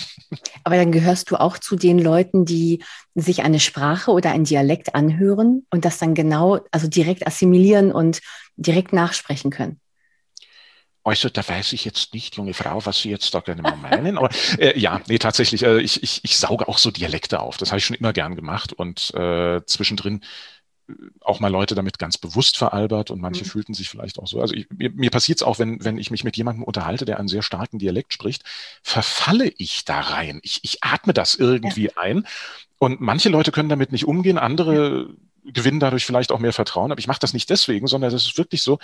Aber 0.64 0.76
dann 0.76 0.92
gehörst 0.92 1.30
du 1.30 1.36
auch 1.36 1.58
zu 1.58 1.76
den 1.76 1.98
Leuten, 1.98 2.44
die 2.44 2.82
sich 3.14 3.42
eine 3.42 3.60
Sprache 3.60 4.10
oder 4.10 4.30
ein 4.30 4.44
Dialekt 4.44 4.94
anhören 4.94 5.66
und 5.70 5.84
das 5.84 5.98
dann 5.98 6.14
genau, 6.14 6.60
also 6.70 6.88
direkt 6.88 7.26
assimilieren 7.26 7.92
und 7.92 8.20
direkt 8.56 8.92
nachsprechen 8.92 9.50
können. 9.50 9.80
Also 11.04 11.28
da 11.28 11.46
weiß 11.46 11.74
ich 11.74 11.84
jetzt 11.84 12.14
nicht, 12.14 12.36
junge 12.36 12.54
Frau, 12.54 12.84
was 12.86 13.02
Sie 13.02 13.10
jetzt 13.10 13.34
da 13.34 13.40
gerne 13.40 13.60
mal 13.60 13.76
meinen. 13.76 14.16
Aber 14.16 14.30
äh, 14.58 14.78
ja, 14.78 15.02
nee, 15.06 15.18
tatsächlich, 15.18 15.62
äh, 15.62 15.80
ich, 15.80 16.02
ich, 16.02 16.20
ich 16.24 16.38
sauge 16.38 16.66
auch 16.66 16.78
so 16.78 16.90
Dialekte 16.90 17.40
auf. 17.40 17.58
Das 17.58 17.70
habe 17.70 17.78
ich 17.78 17.84
schon 17.84 17.96
immer 17.96 18.14
gern 18.14 18.34
gemacht. 18.36 18.72
Und 18.72 19.12
äh, 19.14 19.60
zwischendrin 19.66 20.22
äh, 20.88 20.94
auch 21.20 21.40
mal 21.40 21.52
Leute 21.52 21.74
damit 21.74 21.98
ganz 21.98 22.16
bewusst 22.16 22.56
veralbert 22.56 23.10
und 23.10 23.20
manche 23.20 23.44
mhm. 23.44 23.48
fühlten 23.48 23.74
sich 23.74 23.90
vielleicht 23.90 24.18
auch 24.18 24.26
so. 24.26 24.40
Also 24.40 24.54
ich, 24.54 24.66
mir, 24.70 24.90
mir 24.92 25.10
passiert 25.10 25.40
es 25.40 25.42
auch, 25.42 25.58
wenn, 25.58 25.84
wenn 25.84 25.98
ich 25.98 26.10
mich 26.10 26.24
mit 26.24 26.38
jemandem 26.38 26.64
unterhalte, 26.64 27.04
der 27.04 27.18
einen 27.18 27.28
sehr 27.28 27.42
starken 27.42 27.78
Dialekt 27.78 28.14
spricht, 28.14 28.42
verfalle 28.82 29.52
ich 29.58 29.84
da 29.84 30.00
rein. 30.00 30.40
Ich, 30.42 30.60
ich 30.62 30.82
atme 30.82 31.12
das 31.12 31.34
irgendwie 31.34 31.84
ja. 31.84 31.96
ein. 31.96 32.26
Und 32.78 33.02
manche 33.02 33.28
Leute 33.28 33.52
können 33.52 33.68
damit 33.68 33.92
nicht 33.92 34.06
umgehen, 34.06 34.38
andere 34.38 35.06
ja. 35.06 35.52
gewinnen 35.52 35.80
dadurch 35.80 36.06
vielleicht 36.06 36.32
auch 36.32 36.38
mehr 36.38 36.54
Vertrauen. 36.54 36.92
Aber 36.92 36.98
ich 36.98 37.08
mache 37.08 37.20
das 37.20 37.34
nicht 37.34 37.50
deswegen, 37.50 37.88
sondern 37.88 38.10
das 38.10 38.24
ist 38.24 38.38
wirklich 38.38 38.62
so, 38.62 38.78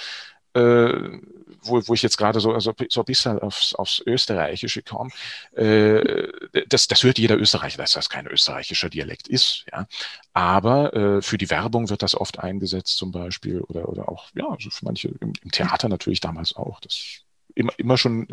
äh, 0.52 1.18
wo, 1.62 1.80
wo 1.86 1.94
ich 1.94 2.02
jetzt 2.02 2.16
gerade 2.16 2.40
so, 2.40 2.52
also 2.52 2.74
so 2.88 3.00
ein 3.00 3.04
bisschen 3.04 3.38
aufs, 3.38 3.74
aufs 3.74 4.02
Österreichische 4.04 4.82
komme, 4.82 5.10
äh, 5.54 6.28
das, 6.68 6.88
das 6.88 7.02
hört 7.02 7.18
jeder 7.18 7.38
Österreicher, 7.38 7.78
dass 7.78 7.92
das 7.92 8.08
kein 8.08 8.26
österreichischer 8.26 8.88
Dialekt 8.88 9.28
ist. 9.28 9.64
Ja. 9.72 9.86
Aber 10.32 10.94
äh, 10.94 11.22
für 11.22 11.38
die 11.38 11.50
Werbung 11.50 11.90
wird 11.90 12.02
das 12.02 12.14
oft 12.14 12.38
eingesetzt 12.38 12.96
zum 12.96 13.12
Beispiel 13.12 13.60
oder, 13.60 13.88
oder 13.88 14.08
auch, 14.08 14.28
ja, 14.34 14.48
also 14.48 14.70
für 14.70 14.84
manche 14.84 15.08
im, 15.20 15.32
im 15.42 15.50
Theater 15.50 15.88
natürlich 15.88 16.20
damals 16.20 16.56
auch. 16.56 16.80
Das 16.80 17.22
immer, 17.54 17.72
immer 17.78 17.98
schon, 17.98 18.28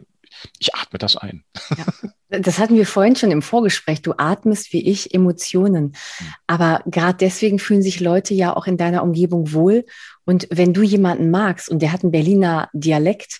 ich 0.59 0.73
atme 0.75 0.99
das 0.99 1.15
ein. 1.15 1.43
Ja. 1.77 1.85
Das 2.29 2.59
hatten 2.59 2.75
wir 2.75 2.85
vorhin 2.85 3.15
schon 3.15 3.31
im 3.31 3.41
Vorgespräch. 3.41 4.01
Du 4.01 4.13
atmest 4.17 4.73
wie 4.73 4.85
ich 4.85 5.13
Emotionen. 5.13 5.93
Hm. 6.17 6.27
Aber 6.45 6.83
gerade 6.85 7.17
deswegen 7.17 7.57
fühlen 7.57 7.81
sich 7.81 8.01
Leute 8.01 8.33
ja 8.33 8.53
auch 8.53 8.67
in 8.67 8.75
deiner 8.75 9.01
Umgebung 9.01 9.53
wohl 9.53 9.85
und 10.27 10.47
wenn 10.51 10.73
du 10.73 10.83
jemanden 10.83 11.31
magst 11.31 11.69
und 11.69 11.81
der 11.81 11.93
hat 11.93 12.03
einen 12.03 12.11
Berliner 12.11 12.69
Dialekt, 12.73 13.39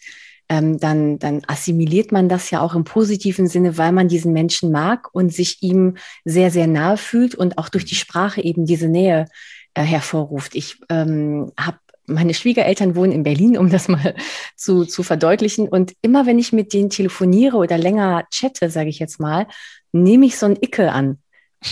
ähm, 0.49 0.79
dann, 0.79 1.19
dann 1.19 1.41
assimiliert 1.47 2.13
man 2.13 2.29
das 2.29 2.49
ja 2.49 2.61
auch 2.61 2.73
im 2.73 2.85
positiven 2.85 3.47
Sinne, 3.47 3.77
weil 3.77 3.91
man 3.91 4.07
diesen 4.07 4.31
Menschen 4.31 4.71
mag 4.71 5.13
und 5.13 5.33
sich 5.33 5.61
ihm 5.61 5.97
sehr, 6.23 6.49
sehr 6.49 6.67
nahe 6.67 6.95
fühlt 6.95 7.35
und 7.35 7.57
auch 7.57 7.67
durch 7.67 7.83
die 7.83 7.95
Sprache 7.95 8.41
eben 8.41 8.65
diese 8.65 8.87
Nähe 8.87 9.25
äh, 9.73 9.83
hervorruft. 9.83 10.55
Ich 10.55 10.79
ähm, 10.89 11.51
habe 11.59 11.77
meine 12.05 12.33
Schwiegereltern 12.33 12.95
wohnen 12.95 13.11
in 13.11 13.23
Berlin, 13.23 13.57
um 13.57 13.69
das 13.69 13.89
mal 13.89 14.15
zu, 14.55 14.85
zu 14.85 15.03
verdeutlichen. 15.03 15.67
Und 15.67 15.91
immer 16.01 16.25
wenn 16.25 16.39
ich 16.39 16.53
mit 16.53 16.71
denen 16.71 16.89
telefoniere 16.89 17.57
oder 17.57 17.77
länger 17.77 18.25
chatte, 18.31 18.69
sage 18.69 18.89
ich 18.89 18.99
jetzt 18.99 19.19
mal, 19.19 19.47
nehme 19.91 20.25
ich 20.25 20.37
so 20.37 20.45
ein 20.45 20.57
Icke 20.61 20.93
an. 20.93 21.17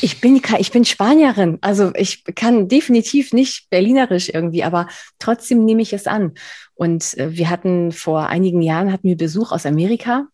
Ich 0.01 0.20
bin, 0.20 0.42
ich 0.58 0.72
bin 0.72 0.84
Spanierin, 0.84 1.60
also 1.62 1.92
ich 1.96 2.24
kann 2.36 2.68
definitiv 2.68 3.34
nicht 3.34 3.70
Berlinerisch 3.70 4.30
irgendwie, 4.30 4.63
aber 4.63 4.88
trotzdem 5.20 5.63
nehme 5.63 5.84
ich 5.84 5.94
es 5.94 6.08
an. 6.08 6.34
Und 6.74 7.18
äh, 7.18 7.38
wir 7.38 7.50
hatten 7.50 7.92
vor 7.92 8.27
einigen 8.27 8.62
Jahren 8.62 8.92
hatten 8.92 9.08
wir 9.08 9.18
Besuch 9.18 9.51
aus 9.51 9.65
Amerika. 9.65 10.27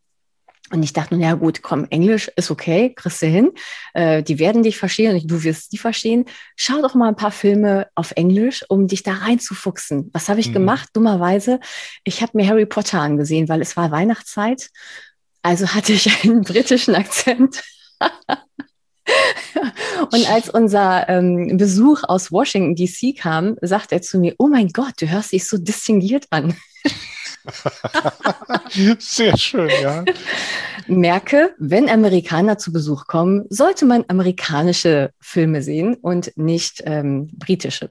Und 0.72 0.84
ich 0.84 0.94
dachte, 0.94 1.18
na 1.18 1.34
gut, 1.34 1.62
komm, 1.62 1.86
Englisch 1.90 2.32
ist 2.38 2.50
okay, 2.50 2.94
kriegst 2.96 3.22
du 3.22 3.26
hin. 3.26 3.52
Äh, 3.94 4.24
die 4.24 4.40
werden 4.40 4.64
dich 4.64 4.78
verstehen 4.78 5.20
und 5.20 5.30
du 5.30 5.44
wirst 5.44 5.74
die 5.74 5.78
verstehen. 5.78 6.26
Schau 6.56 6.82
doch 6.82 6.96
mal 6.96 7.10
ein 7.10 7.18
paar 7.18 7.32
Filme 7.32 7.88
auf 7.94 8.12
Englisch, 8.16 8.64
um 8.70 8.88
dich 8.88 9.04
da 9.04 9.16
reinzufuchsen. 9.16 10.10
Was 10.14 10.30
habe 10.30 10.40
ich 10.40 10.50
mhm. 10.50 10.54
gemacht? 10.54 10.90
Dummerweise, 10.94 11.60
ich 12.06 12.22
habe 12.22 12.38
mir 12.38 12.48
Harry 12.48 12.66
Potter 12.66 13.02
angesehen, 13.02 13.50
weil 13.50 13.62
es 13.62 13.76
war 13.76 13.92
Weihnachtszeit. 13.92 14.70
Also 15.42 15.68
hatte 15.68 15.92
ich 15.92 16.24
einen 16.24 16.42
britischen 16.42 16.96
Akzent. 16.96 17.62
Und 20.12 20.30
als 20.30 20.50
unser 20.50 21.08
ähm, 21.10 21.58
Besuch 21.58 22.04
aus 22.04 22.32
Washington 22.32 22.76
DC 22.76 23.18
kam, 23.18 23.56
sagt 23.62 23.92
er 23.92 24.02
zu 24.02 24.20
mir, 24.20 24.36
oh 24.38 24.48
mein 24.48 24.70
Gott, 24.70 24.94
du 25.00 25.10
hörst 25.10 25.32
dich 25.32 25.48
so 25.48 25.58
distinguiert 25.58 26.26
an. 26.30 26.56
Sehr 29.00 29.38
schön, 29.38 29.70
ja. 29.82 30.04
Merke, 30.88 31.56
wenn 31.58 31.90
Amerikaner 31.90 32.58
zu 32.58 32.72
Besuch 32.72 33.08
kommen, 33.08 33.46
sollte 33.50 33.86
man 33.86 34.06
amerikanische 34.08 35.12
Filme 35.20 35.62
sehen 35.62 35.96
und 35.96 36.36
nicht 36.38 36.84
ähm, 36.86 37.30
britische. 37.34 37.90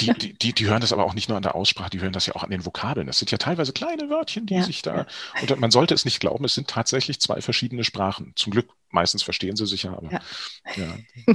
Die, 0.00 0.12
die, 0.14 0.32
die, 0.34 0.52
die, 0.52 0.66
hören 0.66 0.80
das 0.80 0.92
aber 0.92 1.04
auch 1.04 1.14
nicht 1.14 1.28
nur 1.28 1.36
an 1.36 1.42
der 1.42 1.54
Aussprache, 1.54 1.90
die 1.90 2.00
hören 2.00 2.12
das 2.12 2.26
ja 2.26 2.34
auch 2.34 2.42
an 2.42 2.50
den 2.50 2.64
Vokabeln. 2.64 3.06
Das 3.06 3.18
sind 3.18 3.30
ja 3.30 3.38
teilweise 3.38 3.72
kleine 3.72 4.08
Wörtchen, 4.08 4.46
die 4.46 4.54
ja, 4.54 4.62
sich 4.62 4.82
da. 4.82 5.06
Und 5.40 5.60
man 5.60 5.70
sollte 5.70 5.94
es 5.94 6.04
nicht 6.04 6.20
glauben, 6.20 6.44
es 6.44 6.54
sind 6.54 6.68
tatsächlich 6.68 7.20
zwei 7.20 7.40
verschiedene 7.40 7.84
Sprachen. 7.84 8.32
Zum 8.36 8.52
Glück, 8.52 8.68
meistens 8.90 9.22
verstehen 9.22 9.56
sie 9.56 9.66
sich 9.66 9.82
ja, 9.82 9.92
aber. 9.92 10.10
Ja. 10.10 10.20
ja. 10.76 11.34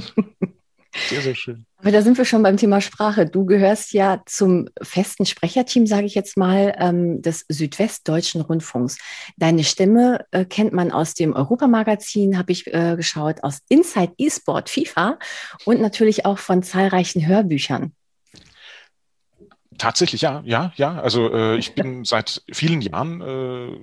Sehr, 1.08 1.20
sehr 1.20 1.34
schön. 1.36 1.66
Aber 1.76 1.92
da 1.92 2.02
sind 2.02 2.18
wir 2.18 2.24
schon 2.24 2.42
beim 2.42 2.56
Thema 2.56 2.80
Sprache. 2.80 3.24
Du 3.24 3.46
gehörst 3.46 3.92
ja 3.92 4.22
zum 4.26 4.68
festen 4.82 5.24
Sprecherteam, 5.24 5.86
sage 5.86 6.06
ich 6.06 6.16
jetzt 6.16 6.36
mal, 6.36 6.74
ähm, 6.78 7.22
des 7.22 7.44
Südwestdeutschen 7.48 8.40
Rundfunks. 8.40 8.98
Deine 9.36 9.62
Stimme 9.62 10.24
äh, 10.32 10.44
kennt 10.44 10.72
man 10.72 10.90
aus 10.90 11.14
dem 11.14 11.32
Europamagazin, 11.32 12.36
habe 12.36 12.50
ich 12.50 12.66
äh, 12.66 12.96
geschaut, 12.96 13.44
aus 13.44 13.60
Inside 13.68 14.14
eSport 14.18 14.68
FIFA 14.68 15.18
und 15.64 15.80
natürlich 15.80 16.26
auch 16.26 16.38
von 16.38 16.64
zahlreichen 16.64 17.24
Hörbüchern. 17.24 17.94
Tatsächlich, 19.80 20.20
ja, 20.20 20.42
ja, 20.44 20.74
ja. 20.76 21.00
Also 21.00 21.32
äh, 21.32 21.56
ich 21.56 21.74
bin 21.74 22.04
seit 22.04 22.42
vielen 22.52 22.82
Jahren 22.82 23.22
äh, 23.22 23.78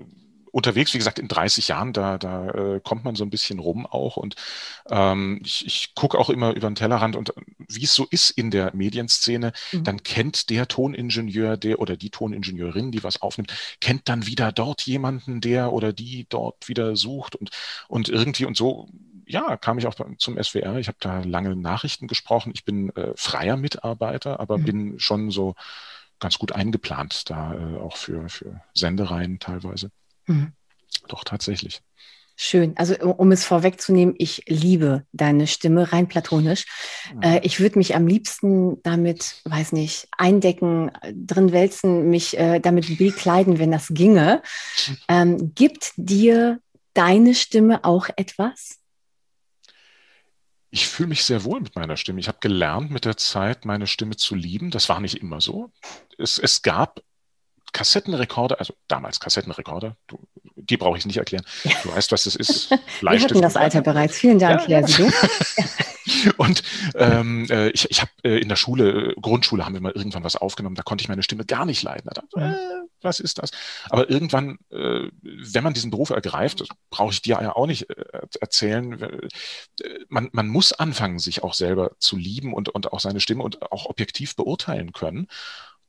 unterwegs, 0.52 0.94
wie 0.94 1.00
gesagt, 1.00 1.18
in 1.18 1.28
30 1.28 1.70
Jahren, 1.70 1.92
da, 1.92 2.20
da 2.20 2.50
äh, 2.50 2.82
kommt 2.84 3.04
man 3.04 3.16
so 3.16 3.24
ein 3.24 3.32
bisschen 3.32 3.58
rum 3.58 3.88
auch. 3.88 4.16
Und 4.16 4.36
ähm, 4.92 5.42
ich, 5.44 5.66
ich 5.66 5.96
gucke 5.96 6.20
auch 6.20 6.30
immer 6.30 6.52
über 6.52 6.70
den 6.70 6.76
Tellerrand 6.76 7.16
und 7.16 7.32
äh, 7.32 7.42
wie 7.68 7.84
es 7.84 7.96
so 7.96 8.06
ist 8.12 8.30
in 8.30 8.52
der 8.52 8.76
Medienszene, 8.76 9.54
mhm. 9.72 9.84
dann 9.86 10.04
kennt 10.04 10.52
der 10.52 10.68
Toningenieur, 10.68 11.58
der 11.58 11.80
oder 11.80 11.98
die 11.98 12.12
Toningenieurin, 12.12 12.92
die 12.92 13.04
was 13.04 13.24
aufnimmt, 13.24 13.52
kennt 13.82 14.08
dann 14.08 14.28
wieder 14.28 14.52
dort 14.52 14.84
jemanden, 14.84 15.42
der 15.42 15.74
oder 15.74 15.94
die 15.94 16.28
dort 16.30 16.68
wieder 16.70 16.96
sucht 16.96 17.36
und, 17.36 17.50
und 17.88 18.08
irgendwie 18.08 18.46
und 18.46 18.56
so 18.56 18.88
ja, 19.28 19.58
kam 19.58 19.78
ich 19.78 19.88
auch 19.88 19.96
zum 20.18 20.42
SWR. 20.42 20.78
Ich 20.78 20.88
habe 20.88 20.98
da 21.00 21.20
lange 21.20 21.56
Nachrichten 21.56 22.08
gesprochen. 22.08 22.52
Ich 22.56 22.66
bin 22.66 22.90
äh, 22.96 23.12
freier 23.16 23.58
Mitarbeiter, 23.58 24.40
aber 24.40 24.58
mhm. 24.58 24.64
bin 24.64 25.00
schon 25.00 25.32
so 25.32 25.56
ganz 26.20 26.40
gut 26.40 26.52
eingeplant 26.54 27.30
da 27.30 27.54
äh, 27.54 27.78
auch 27.78 27.98
für, 27.98 28.30
für 28.30 28.62
Sendereien 28.74 29.40
teilweise. 29.40 29.92
Mhm. 30.26 30.54
Doch, 31.08 31.24
tatsächlich. 31.24 31.82
Schön. 32.40 32.78
Also 32.78 32.96
um 33.00 33.32
es 33.32 33.44
vorwegzunehmen, 33.44 34.14
ich 34.18 34.44
liebe 34.48 35.04
deine 35.12 35.48
Stimme 35.48 35.92
rein 35.92 36.08
platonisch. 36.08 36.66
Mhm. 37.14 37.22
Äh, 37.24 37.40
ich 37.44 37.60
würde 37.60 37.80
mich 37.80 37.96
am 37.96 38.08
liebsten 38.08 38.82
damit, 38.84 39.42
weiß 39.46 39.72
nicht, 39.74 40.08
eindecken, 40.18 40.92
drin 41.14 41.52
wälzen, 41.52 42.10
mich 42.10 42.38
äh, 42.38 42.60
damit 42.60 42.98
bekleiden, 42.98 43.60
wenn 43.60 43.72
das 43.72 43.90
ginge. 43.90 44.42
Ähm, 45.10 45.54
gibt 45.56 45.94
dir 45.96 46.60
deine 46.94 47.34
Stimme 47.34 47.84
auch 47.84 48.10
etwas? 48.16 48.80
Ich 50.78 50.88
fühle 50.88 51.10
mich 51.10 51.24
sehr 51.24 51.44
wohl 51.44 51.60
mit 51.60 51.76
meiner 51.76 51.98
Stimme. 51.98 52.20
Ich 52.20 52.28
habe 52.28 52.38
gelernt 52.40 52.92
mit 52.92 53.04
der 53.04 53.18
Zeit, 53.18 53.66
meine 53.66 53.88
Stimme 53.88 54.16
zu 54.16 54.36
lieben. 54.36 54.70
Das 54.70 54.90
war 54.90 55.00
nicht 55.00 55.16
immer 55.16 55.42
so. 55.42 55.72
Es, 56.20 56.38
es 56.38 56.62
gab 56.62 57.02
Kassettenrekorder, 57.78 58.58
also 58.58 58.74
damals 58.88 59.20
Kassettenrekorder, 59.20 59.96
du, 60.08 60.18
die 60.56 60.78
brauche 60.78 60.98
ich 60.98 61.06
nicht 61.06 61.18
erklären. 61.18 61.46
Du 61.84 61.92
weißt, 61.94 62.12
was 62.12 62.24
das 62.24 62.36
ist. 62.36 62.72
Wir 63.02 63.22
hatten 63.22 63.40
das 63.40 63.56
Alter 63.56 63.82
bereits. 63.82 64.18
Vielen 64.18 64.40
Dank, 64.40 64.68
ja, 64.68 64.80
ja. 64.80 64.88
Und 66.38 66.64
ähm, 66.96 67.46
äh, 67.52 67.70
ich, 67.70 67.92
ich 67.92 68.02
habe 68.02 68.10
äh, 68.24 68.40
in 68.40 68.50
der 68.50 68.56
Schule, 68.56 69.12
äh, 69.12 69.16
Grundschule 69.22 69.64
haben 69.64 69.74
wir 69.74 69.82
mal 69.82 69.92
irgendwann 69.92 70.24
was 70.24 70.36
aufgenommen, 70.36 70.76
da 70.76 70.82
konnte 70.82 71.04
ich 71.04 71.10
meine 71.10 71.22
Stimme 71.22 71.46
gar 71.46 71.66
nicht 71.66 71.84
leiden. 71.84 72.10
Da 72.12 72.22
dachte, 72.22 72.40
äh, 72.40 72.88
was 73.04 73.20
ist 73.20 73.38
das? 73.38 73.52
Aber 73.92 74.10
irgendwann, 74.10 74.58
äh, 74.72 75.10
wenn 75.22 75.64
man 75.64 75.76
diesen 75.76 75.92
Beruf 75.92 76.10
ergreift, 76.10 76.62
das 76.62 76.70
brauche 76.90 77.12
ich 77.12 77.22
dir 77.22 77.40
ja 77.40 77.56
auch 77.56 77.68
nicht 77.68 77.92
äh, 77.92 78.22
erzählen, 78.42 79.00
äh, 79.00 79.30
man, 80.10 80.30
man 80.32 80.48
muss 80.48 80.74
anfangen, 80.74 81.20
sich 81.20 81.44
auch 81.44 81.54
selber 81.54 81.92
zu 82.00 82.18
lieben 82.18 82.56
und, 82.56 82.70
und 82.70 82.92
auch 82.92 83.00
seine 83.00 83.20
Stimme 83.20 83.44
und 83.44 83.72
auch 83.72 83.86
objektiv 83.86 84.36
beurteilen 84.36 84.94
können. 84.94 85.28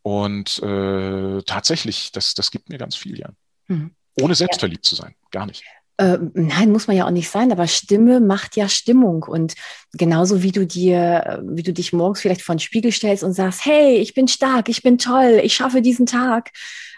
Und 0.09 0.63
äh, 0.63 1.43
tatsächlich, 1.43 2.13
das, 2.13 2.33
das 2.33 2.51
gibt 2.51 2.71
mir 2.71 2.79
ganz 2.79 2.97
viel, 2.97 3.19
ja. 3.19 3.29
Mhm. 3.67 3.91
Ohne 4.19 4.35
selbstverliebt 4.35 4.87
ja. 4.87 4.89
zu 4.89 4.95
sein, 4.97 5.15
gar 5.31 5.45
nicht. 5.45 5.65
Äh, 5.99 6.17
nein, 6.33 6.73
muss 6.73 6.87
man 6.87 6.97
ja 6.97 7.05
auch 7.05 7.11
nicht 7.11 7.29
sein, 7.29 7.53
aber 7.53 7.67
Stimme 7.67 8.19
macht 8.19 8.57
ja 8.57 8.71
Stimmung. 8.71 9.25
Und 9.25 9.53
genauso 9.93 10.43
wie 10.43 10.51
du 10.51 10.67
dir, 10.67 11.43
wie 11.47 11.63
du 11.63 11.75
dich 11.75 11.93
morgens 11.93 12.23
vielleicht 12.23 12.41
vor 12.41 12.55
den 12.55 12.61
Spiegel 12.61 12.91
stellst 12.91 13.23
und 13.23 13.35
sagst, 13.35 13.67
hey, 13.67 13.97
ich 13.97 14.15
bin 14.15 14.29
stark, 14.29 14.71
ich 14.71 14.83
bin 14.83 14.97
toll, 14.97 15.43
ich 15.43 15.55
schaffe 15.55 15.83
diesen 15.83 16.07
Tag. 16.07 16.53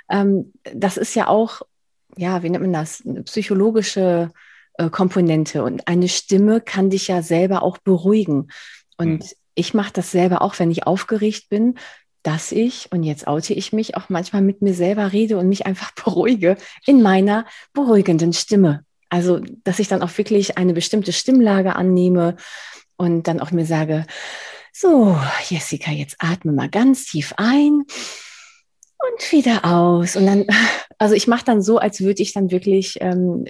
Ähm, 0.09 0.53
das 0.73 0.97
ist 0.97 1.17
ja 1.17 1.27
auch, 1.27 1.63
ja, 2.17 2.45
wie 2.45 2.51
nennt 2.51 2.63
man 2.63 2.73
das? 2.73 3.05
Eine 3.05 3.25
psychologische 3.25 4.31
äh, 4.75 4.89
Komponente. 4.89 5.65
Und 5.65 5.89
eine 5.89 6.09
Stimme 6.09 6.61
kann 6.61 6.91
dich 6.91 7.09
ja 7.09 7.23
selber 7.23 7.65
auch 7.65 7.79
beruhigen. 7.79 8.53
Und 8.99 9.25
hm. 9.25 9.31
ich 9.57 9.75
mache 9.75 9.95
das 9.95 10.13
selber 10.13 10.43
auch, 10.43 10.61
wenn 10.61 10.71
ich 10.71 10.87
aufgeregt 10.87 11.49
bin, 11.49 11.75
dass 12.23 12.53
ich, 12.53 12.91
und 12.93 13.03
jetzt 13.03 13.27
oute 13.27 13.55
ich 13.55 13.73
mich, 13.73 13.97
auch 13.97 14.09
manchmal 14.09 14.43
mit 14.43 14.63
mir 14.63 14.75
selber 14.75 15.13
rede 15.13 15.39
und 15.39 15.49
mich 15.49 15.67
einfach 15.67 15.91
beruhige 16.05 16.57
in 16.87 17.03
meiner 17.03 17.47
beruhigenden 17.73 18.33
Stimme. 18.33 18.85
Also, 19.09 19.41
dass 19.65 19.79
ich 19.79 19.89
dann 19.89 20.03
auch 20.03 20.17
wirklich 20.19 20.57
eine 20.57 20.73
bestimmte 20.73 21.13
Stimmlage 21.13 21.75
annehme 21.75 22.37
und 22.97 23.27
dann 23.27 23.41
auch 23.41 23.51
mir 23.51 23.67
sage, 23.67 24.07
so, 24.73 25.19
Jessica, 25.49 25.91
jetzt 25.91 26.17
atme 26.19 26.53
mal 26.53 26.69
ganz 26.69 27.07
tief 27.07 27.35
ein 27.37 27.83
und 27.83 29.33
wieder 29.33 29.65
aus. 29.65 30.15
Und 30.15 30.27
dann, 30.27 30.47
also 30.99 31.15
ich 31.15 31.27
mache 31.27 31.45
dann 31.45 31.63
so, 31.63 31.79
als 31.79 32.01
würde 32.01 32.23
ich 32.23 32.33
dann 32.35 32.51
wirklich 32.51 32.99
ähm, 33.01 33.45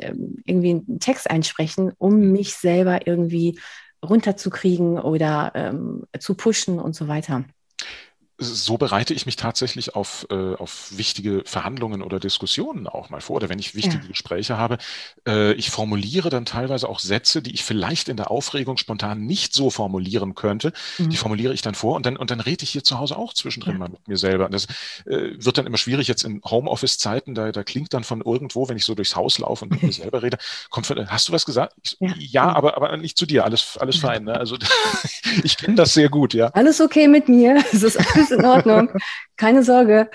irgendwie 0.46 0.70
einen 0.70 1.00
Text 1.00 1.28
einsprechen, 1.30 1.92
um 1.98 2.32
mich 2.32 2.54
selber 2.54 3.06
irgendwie 3.06 3.58
runterzukriegen 4.02 4.98
oder 4.98 5.52
ähm, 5.54 6.04
zu 6.18 6.34
pushen 6.34 6.78
und 6.78 6.94
so 6.94 7.06
weiter 7.06 7.44
so 8.40 8.78
bereite 8.78 9.14
ich 9.14 9.26
mich 9.26 9.36
tatsächlich 9.36 9.94
auf, 9.94 10.26
äh, 10.30 10.54
auf 10.54 10.88
wichtige 10.96 11.42
Verhandlungen 11.44 12.02
oder 12.02 12.18
Diskussionen 12.18 12.86
auch 12.86 13.10
mal 13.10 13.20
vor. 13.20 13.36
Oder 13.36 13.48
wenn 13.48 13.58
ich 13.58 13.74
wichtige 13.74 14.02
ja. 14.02 14.08
Gespräche 14.08 14.56
habe, 14.56 14.78
äh, 15.26 15.52
ich 15.52 15.70
formuliere 15.70 16.30
dann 16.30 16.46
teilweise 16.46 16.88
auch 16.88 16.98
Sätze, 16.98 17.42
die 17.42 17.52
ich 17.52 17.64
vielleicht 17.64 18.08
in 18.08 18.16
der 18.16 18.30
Aufregung 18.30 18.78
spontan 18.78 19.26
nicht 19.26 19.54
so 19.54 19.70
formulieren 19.70 20.34
könnte. 20.34 20.72
Mhm. 20.98 21.10
Die 21.10 21.16
formuliere 21.16 21.52
ich 21.52 21.62
dann 21.62 21.74
vor 21.74 21.96
und 21.96 22.06
dann, 22.06 22.16
und 22.16 22.30
dann 22.30 22.40
rede 22.40 22.64
ich 22.64 22.70
hier 22.70 22.82
zu 22.82 22.98
Hause 22.98 23.16
auch 23.16 23.34
zwischendrin 23.34 23.74
ja. 23.74 23.78
mal 23.78 23.88
mit 23.90 24.08
mir 24.08 24.16
selber. 24.16 24.46
Und 24.46 24.54
das 24.54 24.66
äh, 25.06 25.32
wird 25.36 25.58
dann 25.58 25.66
immer 25.66 25.78
schwierig 25.78 26.08
jetzt 26.08 26.24
in 26.24 26.40
Homeoffice-Zeiten, 26.44 27.34
da, 27.34 27.52
da 27.52 27.62
klingt 27.62 27.92
dann 27.92 28.04
von 28.04 28.22
irgendwo, 28.22 28.68
wenn 28.68 28.76
ich 28.76 28.84
so 28.84 28.94
durchs 28.94 29.16
Haus 29.16 29.38
laufe 29.38 29.64
und 29.64 29.72
mit 29.72 29.82
mir 29.82 29.92
selber 29.92 30.22
rede, 30.22 30.38
kommt 30.70 30.86
von, 30.86 31.10
hast 31.10 31.28
du 31.28 31.32
was 31.32 31.44
gesagt? 31.44 31.74
Ich, 31.82 31.96
ja, 32.00 32.14
ja 32.18 32.52
aber, 32.52 32.76
aber 32.76 32.96
nicht 32.96 33.18
zu 33.18 33.26
dir, 33.26 33.44
alles, 33.44 33.76
alles 33.78 33.98
fein. 33.98 34.24
Ne? 34.24 34.34
Also 34.34 34.56
ich 35.44 35.56
kenne 35.56 35.74
das 35.74 35.92
sehr 35.92 36.08
gut, 36.08 36.34
ja. 36.34 36.48
Alles 36.48 36.80
okay 36.80 37.08
mit 37.08 37.28
mir. 37.28 37.62
Es 37.72 37.84
ist 37.84 37.96
alles 37.96 38.29
ist 38.30 38.38
in 38.38 38.44
Ordnung. 38.44 38.90
Keine 39.36 39.62
Sorge. 39.62 40.10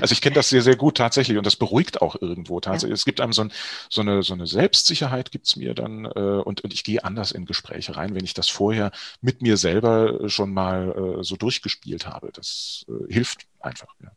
Also 0.00 0.12
ich 0.12 0.22
kenne 0.22 0.34
das 0.34 0.48
sehr, 0.48 0.62
sehr 0.62 0.76
gut 0.76 0.96
tatsächlich 0.96 1.36
und 1.36 1.44
das 1.44 1.56
beruhigt 1.56 2.00
auch 2.00 2.16
irgendwo 2.20 2.60
tatsächlich. 2.60 2.90
Ja. 2.90 2.94
Es 2.94 3.04
gibt 3.04 3.20
einem 3.20 3.32
so, 3.32 3.42
ein, 3.42 3.52
so, 3.90 4.00
eine, 4.00 4.22
so 4.22 4.32
eine 4.32 4.46
Selbstsicherheit, 4.46 5.30
gibt 5.30 5.46
es 5.46 5.56
mir 5.56 5.74
dann 5.74 6.06
äh, 6.06 6.08
und, 6.08 6.62
und 6.62 6.72
ich 6.72 6.84
gehe 6.84 7.04
anders 7.04 7.32
in 7.32 7.44
Gespräche 7.44 7.96
rein, 7.96 8.14
wenn 8.14 8.24
ich 8.24 8.34
das 8.34 8.48
vorher 8.48 8.90
mit 9.20 9.42
mir 9.42 9.56
selber 9.56 10.30
schon 10.30 10.54
mal 10.54 11.18
äh, 11.20 11.24
so 11.24 11.36
durchgespielt 11.36 12.06
habe. 12.06 12.30
Das 12.32 12.86
äh, 12.88 13.12
hilft 13.12 13.46
einfach. 13.60 13.94
Ja. 14.02 14.12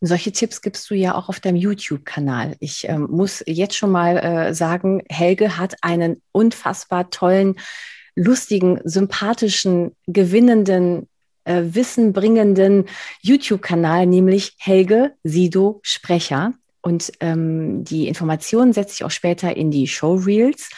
Und 0.00 0.08
solche 0.08 0.32
Tipps 0.32 0.60
gibst 0.60 0.88
du 0.90 0.94
ja 0.94 1.14
auch 1.14 1.28
auf 1.28 1.40
deinem 1.40 1.56
YouTube-Kanal. 1.56 2.56
Ich 2.60 2.88
ähm, 2.88 3.08
muss 3.10 3.42
jetzt 3.46 3.76
schon 3.76 3.90
mal 3.90 4.16
äh, 4.16 4.54
sagen, 4.54 5.02
Helge 5.08 5.56
hat 5.58 5.76
einen 5.82 6.22
unfassbar 6.32 7.10
tollen, 7.10 7.56
lustigen, 8.16 8.80
sympathischen, 8.84 9.94
gewinnenden 10.06 11.08
äh, 11.44 11.62
wissenbringenden 11.64 12.86
YouTube-Kanal, 13.20 14.06
nämlich 14.06 14.54
Helge 14.58 15.12
Sido 15.22 15.80
Sprecher. 15.82 16.52
Und 16.82 17.12
ähm, 17.20 17.84
die 17.84 18.08
Informationen 18.08 18.72
setze 18.72 18.94
ich 18.94 19.04
auch 19.04 19.10
später 19.10 19.56
in 19.56 19.70
die 19.70 19.86
Showreels. 19.86 20.68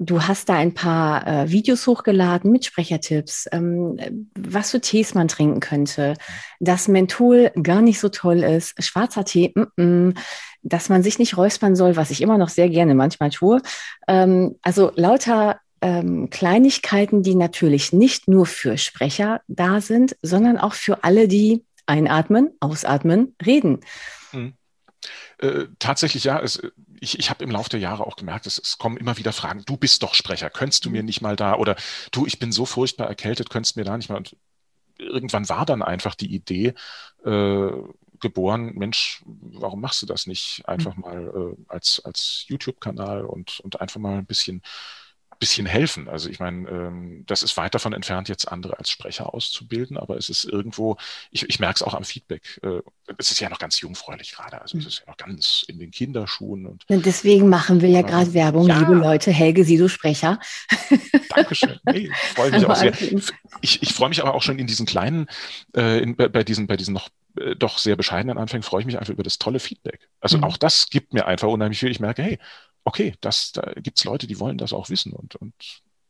Du 0.00 0.22
hast 0.22 0.48
da 0.48 0.54
ein 0.54 0.74
paar 0.74 1.26
äh, 1.26 1.50
Videos 1.50 1.86
hochgeladen 1.86 2.52
mit 2.52 2.64
Sprechertipps, 2.64 3.48
ähm, 3.50 4.28
was 4.38 4.70
für 4.70 4.80
Tees 4.80 5.14
man 5.14 5.26
trinken 5.26 5.58
könnte, 5.58 6.14
dass 6.60 6.86
Menthol 6.86 7.50
gar 7.60 7.82
nicht 7.82 7.98
so 7.98 8.08
toll 8.08 8.44
ist, 8.44 8.82
schwarzer 8.82 9.24
Tee, 9.24 9.52
mm 9.56 9.62
-mm, 9.76 10.18
dass 10.62 10.88
man 10.88 11.02
sich 11.02 11.18
nicht 11.18 11.36
räuspern 11.36 11.74
soll, 11.74 11.96
was 11.96 12.10
ich 12.10 12.22
immer 12.22 12.38
noch 12.38 12.48
sehr 12.48 12.68
gerne 12.68 12.94
manchmal 12.94 13.30
tue. 13.30 13.60
Ähm, 14.06 14.56
also 14.62 14.92
lauter 14.94 15.60
ähm, 15.80 16.30
Kleinigkeiten, 16.30 17.22
die 17.22 17.34
natürlich 17.34 17.92
nicht 17.92 18.28
nur 18.28 18.46
für 18.46 18.78
Sprecher 18.78 19.42
da 19.48 19.80
sind, 19.80 20.16
sondern 20.22 20.58
auch 20.58 20.74
für 20.74 21.04
alle, 21.04 21.28
die 21.28 21.64
einatmen, 21.86 22.50
ausatmen, 22.60 23.34
reden. 23.44 23.80
Mhm. 24.32 24.54
Äh, 25.38 25.66
tatsächlich 25.78 26.24
ja, 26.24 26.40
es, 26.40 26.60
ich, 27.00 27.18
ich 27.18 27.30
habe 27.30 27.44
im 27.44 27.50
Laufe 27.50 27.70
der 27.70 27.80
Jahre 27.80 28.06
auch 28.06 28.16
gemerkt, 28.16 28.46
es, 28.46 28.58
es, 28.58 28.78
kommen 28.78 28.96
immer 28.96 29.16
wieder 29.16 29.32
Fragen, 29.32 29.62
du 29.64 29.76
bist 29.76 30.02
doch 30.02 30.14
Sprecher, 30.14 30.50
könntest 30.50 30.84
du 30.84 30.90
mir 30.90 31.02
mhm. 31.02 31.06
nicht 31.06 31.20
mal 31.20 31.36
da 31.36 31.54
oder 31.54 31.76
du, 32.10 32.26
ich 32.26 32.38
bin 32.38 32.52
so 32.52 32.66
furchtbar 32.66 33.06
erkältet, 33.06 33.50
könntest 33.50 33.76
du 33.76 33.80
mir 33.80 33.84
da 33.84 33.96
nicht 33.96 34.08
mal. 34.08 34.16
Und 34.16 34.36
irgendwann 34.98 35.48
war 35.48 35.64
dann 35.64 35.82
einfach 35.82 36.14
die 36.14 36.34
Idee, 36.34 36.74
äh, 37.24 37.70
geboren, 38.20 38.72
Mensch, 38.74 39.22
warum 39.26 39.80
machst 39.80 40.02
du 40.02 40.06
das 40.06 40.26
nicht 40.26 40.62
einfach 40.66 40.96
mhm. 40.96 41.02
mal 41.02 41.54
äh, 41.58 41.64
als, 41.68 42.02
als 42.04 42.44
YouTube-Kanal 42.48 43.24
und, 43.24 43.60
und 43.60 43.80
einfach 43.80 44.00
mal 44.00 44.18
ein 44.18 44.26
bisschen 44.26 44.62
bisschen 45.38 45.66
helfen. 45.66 46.08
Also 46.08 46.28
ich 46.28 46.40
meine, 46.40 46.68
ähm, 46.68 47.24
das 47.26 47.42
ist 47.42 47.56
weit 47.56 47.74
davon 47.74 47.92
entfernt, 47.92 48.28
jetzt 48.28 48.50
andere 48.50 48.78
als 48.78 48.90
Sprecher 48.90 49.32
auszubilden, 49.32 49.96
aber 49.96 50.16
es 50.16 50.28
ist 50.28 50.44
irgendwo, 50.44 50.96
ich, 51.30 51.48
ich 51.48 51.60
merke 51.60 51.76
es 51.76 51.82
auch 51.82 51.94
am 51.94 52.04
Feedback. 52.04 52.60
Äh, 52.62 52.80
es 53.18 53.30
ist 53.30 53.40
ja 53.40 53.48
noch 53.48 53.58
ganz 53.58 53.80
jungfräulich 53.80 54.32
gerade, 54.32 54.60
also 54.60 54.76
es 54.78 54.84
hm. 54.84 54.88
ist 54.88 54.98
ja 55.00 55.06
noch 55.06 55.16
ganz 55.16 55.64
in 55.68 55.78
den 55.78 55.90
Kinderschuhen. 55.90 56.66
Und, 56.66 56.84
und 56.88 57.06
deswegen 57.06 57.48
machen 57.48 57.80
wir 57.80 57.88
ja 57.88 58.02
gerade 58.02 58.34
Werbung, 58.34 58.66
ja. 58.66 58.78
liebe 58.78 58.94
Leute. 58.94 59.30
Helge 59.30 59.64
Sido 59.64 59.88
Sprecher. 59.88 60.40
Dankeschön. 61.34 61.78
Hey, 61.88 62.10
freue 62.34 62.50
mich 62.50 62.66
auch 62.66 62.76
sehr. 62.76 62.92
Ich, 63.60 63.82
ich 63.82 63.94
freue 63.94 64.08
mich 64.08 64.20
aber 64.20 64.34
auch 64.34 64.42
schon 64.42 64.58
in 64.58 64.66
diesen 64.66 64.84
kleinen, 64.84 65.26
äh, 65.74 66.02
in, 66.02 66.16
bei, 66.16 66.28
bei, 66.28 66.44
diesen, 66.44 66.66
bei 66.66 66.76
diesen 66.76 66.92
noch 66.92 67.08
äh, 67.40 67.56
doch 67.56 67.78
sehr 67.78 67.96
bescheidenen 67.96 68.38
Anfängen 68.38 68.62
freue 68.62 68.80
ich 68.80 68.86
mich 68.86 68.98
einfach 68.98 69.12
über 69.12 69.22
das 69.22 69.38
tolle 69.38 69.60
Feedback. 69.60 70.08
Also 70.20 70.38
mhm. 70.38 70.44
auch 70.44 70.56
das 70.56 70.88
gibt 70.90 71.14
mir 71.14 71.26
einfach 71.26 71.48
unheimlich 71.48 71.78
viel. 71.78 71.90
Ich 71.90 72.00
merke, 72.00 72.22
hey, 72.22 72.38
okay, 72.88 73.14
das, 73.20 73.52
da 73.52 73.72
gibt 73.76 73.98
es 73.98 74.04
Leute, 74.04 74.26
die 74.26 74.40
wollen 74.40 74.58
das 74.58 74.72
auch 74.72 74.88
wissen 74.88 75.12
und, 75.12 75.36
und 75.36 75.52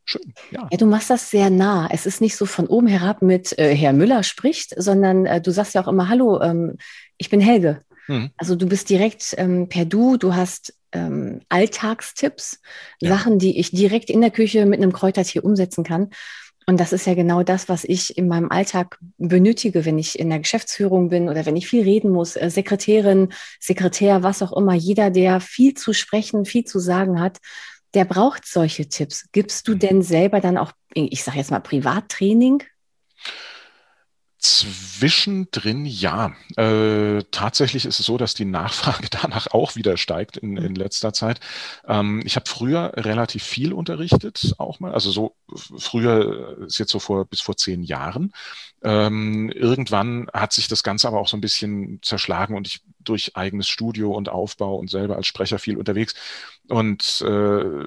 schön. 0.05 0.33
Ja. 0.51 0.67
ja, 0.71 0.77
du 0.77 0.85
machst 0.85 1.09
das 1.09 1.29
sehr 1.29 1.49
nah. 1.49 1.89
Es 1.91 2.05
ist 2.05 2.21
nicht 2.21 2.37
so 2.37 2.45
von 2.45 2.67
oben 2.67 2.87
herab 2.87 3.21
mit 3.21 3.57
äh, 3.59 3.75
Herr 3.75 3.93
Müller 3.93 4.23
spricht, 4.23 4.73
sondern 4.81 5.25
äh, 5.25 5.41
du 5.41 5.51
sagst 5.51 5.75
ja 5.75 5.83
auch 5.83 5.89
immer, 5.89 6.07
hallo, 6.07 6.41
ähm, 6.41 6.77
ich 7.17 7.29
bin 7.29 7.41
Helge. 7.41 7.81
Mhm. 8.07 8.31
Also 8.37 8.55
du 8.55 8.65
bist 8.65 8.89
direkt 8.89 9.35
ähm, 9.37 9.67
per 9.67 9.83
Du, 9.83 10.15
du 10.15 10.33
hast 10.35 10.73
ähm, 10.93 11.41
Alltagstipps, 11.49 12.61
ja. 13.01 13.09
Sachen, 13.09 13.39
die 13.39 13.59
ich 13.59 13.71
direkt 13.71 14.09
in 14.09 14.21
der 14.21 14.31
Küche 14.31 14.65
mit 14.65 14.81
einem 14.81 14.93
Kräutertier 14.93 15.43
umsetzen 15.43 15.83
kann. 15.83 16.09
Und 16.69 16.79
das 16.79 16.93
ist 16.93 17.07
ja 17.07 17.15
genau 17.15 17.41
das, 17.41 17.67
was 17.67 17.83
ich 17.83 18.15
in 18.15 18.27
meinem 18.27 18.51
Alltag 18.51 18.99
benötige, 19.17 19.85
wenn 19.85 19.97
ich 19.97 20.19
in 20.19 20.29
der 20.29 20.37
Geschäftsführung 20.37 21.09
bin 21.09 21.27
oder 21.27 21.47
wenn 21.47 21.55
ich 21.55 21.67
viel 21.67 21.81
reden 21.81 22.11
muss. 22.11 22.35
Äh, 22.35 22.51
Sekretärin, 22.51 23.29
Sekretär, 23.59 24.21
was 24.21 24.43
auch 24.43 24.55
immer. 24.55 24.75
Jeder, 24.75 25.09
der 25.09 25.41
viel 25.41 25.73
zu 25.73 25.93
sprechen, 25.93 26.45
viel 26.45 26.65
zu 26.65 26.77
sagen 26.77 27.19
hat, 27.19 27.39
der 27.95 28.05
braucht 28.05 28.45
solche 28.45 28.87
Tipps. 28.87 29.25
Gibst 29.31 29.67
du 29.67 29.73
mhm. 29.73 29.79
denn 29.79 30.01
selber 30.03 30.41
dann 30.41 30.57
auch, 30.57 30.71
ich 30.93 31.23
sage 31.23 31.39
jetzt 31.39 31.49
mal, 31.49 31.59
Privattraining? 31.59 32.61
Zwischendrin 34.39 35.85
ja. 35.85 36.33
Äh, 36.55 37.23
tatsächlich 37.29 37.85
ist 37.85 37.99
es 37.99 38.05
so, 38.05 38.17
dass 38.17 38.33
die 38.33 38.45
Nachfrage 38.45 39.09
danach 39.21 39.47
auch 39.51 39.75
wieder 39.75 39.97
steigt 39.97 40.37
in, 40.37 40.55
in 40.55 40.75
letzter 40.75 41.11
Zeit. 41.11 41.41
Ähm, 41.85 42.21
ich 42.25 42.37
habe 42.37 42.49
früher 42.49 42.93
relativ 42.95 43.43
viel 43.43 43.73
unterrichtet, 43.73 44.55
auch 44.57 44.79
mal. 44.79 44.93
Also 44.93 45.11
so 45.11 45.35
früher 45.77 46.57
ist 46.65 46.77
jetzt 46.77 46.91
so 46.91 46.99
vor 46.99 47.25
bis 47.25 47.41
vor 47.41 47.57
zehn 47.57 47.83
Jahren. 47.83 48.31
Ähm, 48.81 49.51
irgendwann 49.51 50.29
hat 50.33 50.53
sich 50.53 50.69
das 50.69 50.83
Ganze 50.83 51.09
aber 51.09 51.19
auch 51.19 51.27
so 51.27 51.35
ein 51.35 51.41
bisschen 51.41 51.99
zerschlagen 52.01 52.55
und 52.55 52.65
ich 52.65 52.81
durch 52.99 53.35
eigenes 53.35 53.67
Studio 53.67 54.13
und 54.13 54.29
Aufbau 54.29 54.75
und 54.75 54.89
selber 54.89 55.17
als 55.17 55.27
Sprecher 55.27 55.59
viel 55.59 55.75
unterwegs. 55.77 56.15
Und 56.69 57.21
äh, 57.21 57.85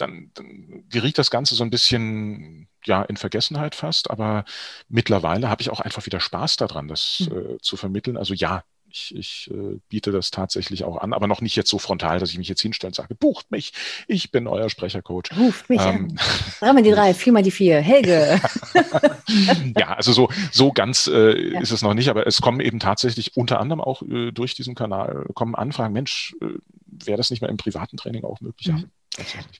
dann, 0.00 0.30
dann 0.34 0.84
geriet 0.88 1.18
das 1.18 1.30
Ganze 1.30 1.54
so 1.54 1.64
ein 1.64 1.70
bisschen 1.70 2.68
ja 2.84 3.02
in 3.02 3.16
Vergessenheit 3.16 3.74
fast, 3.74 4.10
aber 4.10 4.44
mittlerweile 4.88 5.48
habe 5.48 5.62
ich 5.62 5.70
auch 5.70 5.80
einfach 5.80 6.06
wieder 6.06 6.20
Spaß 6.20 6.56
daran, 6.56 6.88
das 6.88 7.28
mhm. 7.30 7.36
äh, 7.36 7.58
zu 7.60 7.76
vermitteln. 7.76 8.16
Also 8.16 8.34
ja, 8.34 8.64
ich, 8.92 9.14
ich 9.14 9.50
äh, 9.52 9.78
biete 9.88 10.10
das 10.10 10.30
tatsächlich 10.30 10.84
auch 10.84 10.96
an, 10.96 11.12
aber 11.12 11.26
noch 11.26 11.40
nicht 11.40 11.56
jetzt 11.56 11.70
so 11.70 11.78
frontal, 11.78 12.18
dass 12.18 12.30
ich 12.30 12.38
mich 12.38 12.48
jetzt 12.48 12.60
hinstelle 12.60 12.88
und 12.88 12.94
sage, 12.94 13.14
bucht 13.14 13.50
mich, 13.50 13.72
ich 14.08 14.30
bin 14.30 14.46
euer 14.46 14.68
Sprechercoach. 14.68 15.36
Ruft 15.36 15.68
mich 15.68 15.80
ähm, 15.80 15.86
an. 15.86 16.20
Dreimal 16.58 16.82
die 16.82 16.90
drei, 16.90 17.14
viermal 17.14 17.42
die 17.42 17.50
vier, 17.50 17.80
Helge. 17.80 18.40
ja, 19.78 19.94
also 19.94 20.12
so, 20.12 20.28
so 20.50 20.72
ganz 20.72 21.06
äh, 21.06 21.52
ja. 21.52 21.60
ist 21.60 21.70
es 21.70 21.82
noch 21.82 21.94
nicht, 21.94 22.08
aber 22.08 22.26
es 22.26 22.40
kommen 22.40 22.60
eben 22.60 22.80
tatsächlich 22.80 23.36
unter 23.36 23.60
anderem 23.60 23.80
auch 23.80 24.02
äh, 24.02 24.32
durch 24.32 24.54
diesen 24.54 24.74
Kanal, 24.74 25.26
kommen 25.34 25.54
Anfragen, 25.54 25.92
Mensch, 25.92 26.34
äh, 26.40 26.58
wäre 26.86 27.16
das 27.16 27.30
nicht 27.30 27.40
mehr 27.40 27.50
im 27.50 27.56
privaten 27.56 27.96
Training 27.96 28.24
auch 28.24 28.40
möglich? 28.40 28.68
Mhm. 28.68 28.90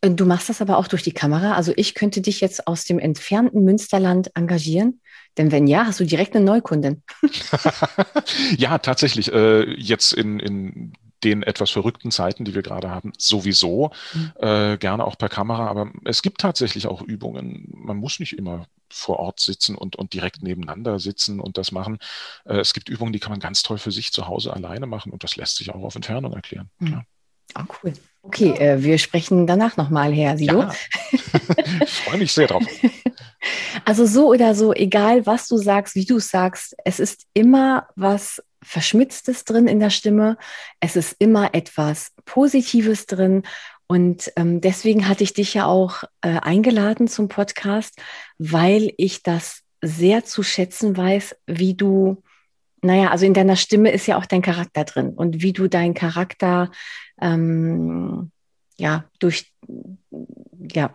Äh, 0.01 0.11
du 0.11 0.27
machst 0.27 0.49
das 0.49 0.61
aber 0.61 0.79
auch 0.79 0.89
durch 0.89 1.03
die 1.03 1.13
Kamera. 1.13 1.55
Also 1.55 1.73
ich 1.77 1.95
könnte 1.95 2.21
dich 2.21 2.41
jetzt 2.41 2.67
aus 2.67 2.85
dem 2.85 2.99
entfernten 2.99 3.65
Münsterland 3.65 4.35
engagieren. 4.35 5.01
Denn 5.39 5.53
wenn 5.53 5.67
ja, 5.67 5.87
hast 5.87 6.01
du 6.01 6.05
direkt 6.05 6.35
eine 6.35 6.45
Neukundin. 6.45 7.03
ja, 8.57 8.79
tatsächlich. 8.79 9.33
Äh, 9.33 9.71
jetzt 9.75 10.13
in, 10.13 10.41
in 10.41 10.93
den 11.23 11.43
etwas 11.43 11.71
verrückten 11.71 12.11
Zeiten, 12.11 12.45
die 12.45 12.55
wir 12.55 12.63
gerade 12.63 12.91
haben, 12.91 13.13
sowieso. 13.19 13.91
Mhm. 14.15 14.33
Äh, 14.37 14.79
gerne 14.79 15.05
auch 15.05 15.19
per 15.19 15.29
Kamera. 15.29 15.69
Aber 15.69 15.91
es 16.05 16.23
gibt 16.23 16.41
tatsächlich 16.41 16.87
auch 16.87 17.03
Übungen. 17.03 17.69
Man 17.75 17.99
muss 17.99 18.21
nicht 18.21 18.37
immer 18.37 18.67
vor 18.93 19.19
Ort 19.21 19.41
sitzen 19.41 19.77
und, 19.77 19.97
und 19.97 20.15
direkt 20.15 20.43
nebeneinander 20.43 20.99
sitzen 20.99 21.41
und 21.41 21.59
das 21.59 21.73
machen. 21.73 21.99
Äh, 22.45 22.59
es 22.59 22.75
gibt 22.75 22.89
Übungen, 22.89 23.13
die 23.13 23.21
kann 23.21 23.31
man 23.31 23.41
ganz 23.41 23.63
toll 23.63 23.79
für 23.79 23.93
sich 23.93 24.13
zu 24.13 24.27
Hause 24.27 24.53
alleine 24.53 24.87
machen 24.87 25.13
und 25.13 25.23
das 25.23 25.37
lässt 25.37 25.57
sich 25.57 25.71
auch 25.71 25.83
auf 25.83 25.95
Entfernung 25.95 26.33
erklären. 26.33 26.71
Mhm. 26.79 27.03
Ah, 27.55 27.67
cool. 27.83 27.93
Okay, 28.23 28.51
äh, 28.51 28.83
wir 28.83 28.99
sprechen 28.99 29.47
danach 29.47 29.77
nochmal, 29.77 30.13
Herr 30.13 30.37
Sido. 30.37 30.61
Ja. 30.61 30.75
ich 31.83 31.91
freue 31.91 32.19
mich 32.19 32.33
sehr 32.33 32.47
drauf. 32.47 32.63
Also 33.85 34.05
so 34.05 34.29
oder 34.29 34.55
so, 34.55 34.75
egal 34.75 35.25
was 35.27 35.49
du 35.49 35.57
sagst, 35.57 35.95
wie 35.95 36.05
du 36.05 36.17
es 36.17 36.29
sagst, 36.29 36.77
es 36.85 37.01
ist 37.01 37.27
immer 37.33 37.89
was 37.97 38.43
Verschmitztes 38.63 39.45
drin 39.45 39.67
in 39.67 39.81
der 39.81 39.89
Stimme. 39.89 40.37
Es 40.81 40.97
ist 40.97 41.17
immer 41.19 41.55
etwas 41.55 42.13
Positives 42.27 43.07
drin. 43.07 43.43
Und 43.87 44.31
ähm, 44.37 44.61
deswegen 44.61 45.09
hatte 45.09 45.25
ich 45.25 45.33
dich 45.33 45.55
ja 45.55 45.65
auch 45.65 46.05
äh, 46.21 46.39
eingeladen 46.41 47.09
zum 47.09 47.29
Podcast, 47.29 47.99
weil 48.39 48.93
ich 48.99 49.23
das 49.23 49.63
sehr 49.83 50.25
zu 50.25 50.43
schätzen 50.43 50.97
weiß, 50.97 51.37
wie 51.47 51.75
du, 51.75 52.23
naja, 52.83 53.11
also 53.11 53.27
in 53.27 53.35
deiner 53.35 53.57
Stimme 53.57 53.91
ist 53.91 54.07
ja 54.07 54.19
auch 54.19 54.27
dein 54.27 54.43
Charakter 54.43 54.85
drin 54.85 55.11
und 55.11 55.43
wie 55.43 55.53
du 55.53 55.69
deinen 55.69 55.95
Charakter 55.95 56.71
ähm, 57.21 58.31
ja, 58.77 59.05
durch, 59.19 59.53
ja, 60.73 60.91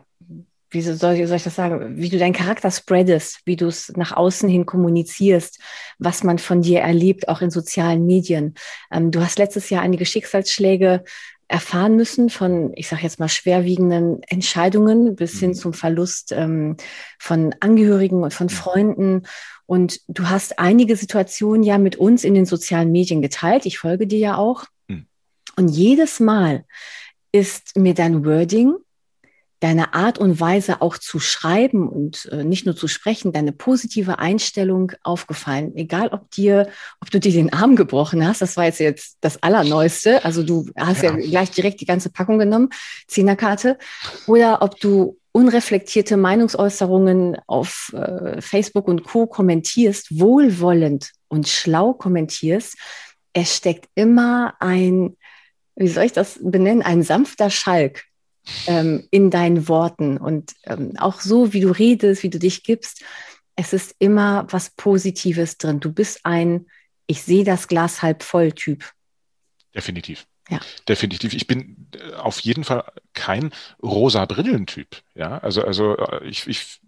wie 0.72 0.82
soll, 0.82 0.98
soll 0.98 1.38
ich 1.38 1.44
das 1.44 1.56
sagen, 1.56 1.98
wie 1.98 2.10
du 2.10 2.18
deinen 2.18 2.34
Charakter 2.34 2.70
spreadest, 2.70 3.40
wie 3.46 3.56
du 3.56 3.68
es 3.68 3.94
nach 3.96 4.12
außen 4.12 4.50
hin 4.50 4.66
kommunizierst, 4.66 5.60
was 6.00 6.24
man 6.24 6.38
von 6.38 6.62
dir 6.62 6.82
erlebt, 6.82 7.30
auch 7.30 7.42
in 7.42 7.52
sozialen 7.52 8.06
Medien. 8.06 8.56
Ähm, 8.92 9.12
du 9.12 9.22
hast 9.22 9.38
letztes 9.38 9.70
Jahr 9.70 9.84
einige 9.84 10.06
Schicksalsschläge 10.06 11.04
erfahren 11.48 11.96
müssen 11.96 12.30
von, 12.30 12.72
ich 12.76 12.88
sage 12.88 13.04
jetzt 13.04 13.20
mal, 13.20 13.30
schwerwiegenden 13.30 14.24
Entscheidungen 14.24 15.16
bis 15.16 15.40
hin 15.40 15.50
mhm. 15.50 15.56
zum 15.56 15.74
Verlust 15.74 16.32
ähm, 16.32 16.78
von 17.20 17.54
Angehörigen 17.60 18.24
und 18.24 18.34
von 18.34 18.50
Freunden. 18.50 19.24
Und 19.66 20.02
du 20.08 20.30
hast 20.30 20.60
einige 20.60 20.96
Situationen 20.96 21.64
ja 21.64 21.78
mit 21.78 21.96
uns 21.96 22.24
in 22.24 22.34
den 22.34 22.46
sozialen 22.46 22.92
Medien 22.92 23.22
geteilt. 23.22 23.66
Ich 23.66 23.80
folge 23.80 24.08
dir 24.08 24.20
ja 24.20 24.38
auch. 24.38 24.66
Und 25.56 25.70
jedes 25.70 26.20
Mal 26.20 26.66
ist 27.32 27.78
mir 27.78 27.94
dein 27.94 28.26
Wording, 28.26 28.76
deine 29.66 29.96
Art 29.96 30.20
und 30.20 30.40
Weise 30.40 30.84
auch 30.84 30.96
zu 31.00 31.20
schreiben 31.20 31.90
und 31.90 32.30
äh, 32.32 32.44
nicht 32.44 32.68
nur 32.68 32.76
zu 32.76 32.88
sprechen, 32.88 33.34
deine 33.34 33.52
positive 33.52 34.20
Einstellung 34.20 34.92
aufgefallen. 35.02 35.76
Egal, 35.76 36.10
ob 36.10 36.30
dir, 36.30 36.70
ob 37.02 37.10
du 37.10 37.20
dir 37.20 37.32
den 37.32 37.52
Arm 37.52 37.76
gebrochen 37.76 38.28
hast, 38.28 38.44
das 38.44 38.58
war 38.58 38.66
jetzt 38.66 38.80
jetzt 38.80 39.18
das 39.22 39.42
Allerneueste. 39.42 40.24
Also 40.24 40.44
du 40.44 40.70
hast 40.78 41.02
ja, 41.02 41.18
ja 41.18 41.28
gleich 41.28 41.50
direkt 41.50 41.82
die 41.82 41.88
ganze 41.88 42.12
Packung 42.12 42.38
genommen, 42.38 42.70
Zehnerkarte, 43.08 43.80
oder 44.28 44.62
ob 44.62 44.80
du 44.80 45.18
unreflektierte 45.32 46.16
Meinungsäußerungen 46.16 47.38
auf 47.48 47.92
äh, 47.96 48.40
Facebook 48.42 48.88
und 48.88 49.04
Co. 49.04 49.26
kommentierst, 49.26 50.20
wohlwollend 50.20 51.10
und 51.28 51.48
schlau 51.48 51.94
kommentierst. 51.94 52.78
Es 53.34 53.56
steckt 53.56 53.90
immer 53.96 54.54
ein 54.60 55.18
wie 55.76 55.90
soll 55.90 56.06
ich 56.06 56.14
das 56.14 56.40
benennen, 56.42 56.84
ein 56.84 57.04
sanfter 57.04 57.50
Schalk 57.50 58.06
ähm, 58.68 59.08
in 59.12 59.32
deinen 59.32 59.68
Worten 59.68 60.18
und 60.18 60.54
ähm, 60.64 60.94
auch 60.98 61.22
so, 61.22 61.54
wie 61.54 61.62
du 61.62 61.72
redest, 61.72 62.24
wie 62.24 62.30
du 62.30 62.40
dich 62.40 62.64
gibst. 62.64 63.04
Es 63.56 63.74
ist 63.74 63.96
immer 64.00 64.48
was 64.50 64.72
Positives 64.72 65.58
drin. 65.58 65.80
Du 65.80 65.92
bist 65.92 66.22
ein, 66.24 66.68
ich 67.08 67.22
sehe 67.22 67.44
das 67.44 67.68
Glas 67.68 68.02
halb 68.02 68.24
voll 68.24 68.52
Typ. 68.52 68.92
Definitiv. 69.74 70.28
Ja. 70.50 70.60
Definitiv. 70.88 71.34
Ich 71.34 71.48
bin 71.48 71.88
äh, 71.96 72.14
auf 72.14 72.40
jeden 72.40 72.64
Fall 72.64 72.92
kein 73.14 73.52
rosa 73.82 74.26
Brillentyp. 74.26 75.02
Ja, 75.16 75.40
also, 75.40 75.64
also 75.64 75.98
äh, 75.98 76.28
ich, 76.28 76.48
ich 76.48 76.80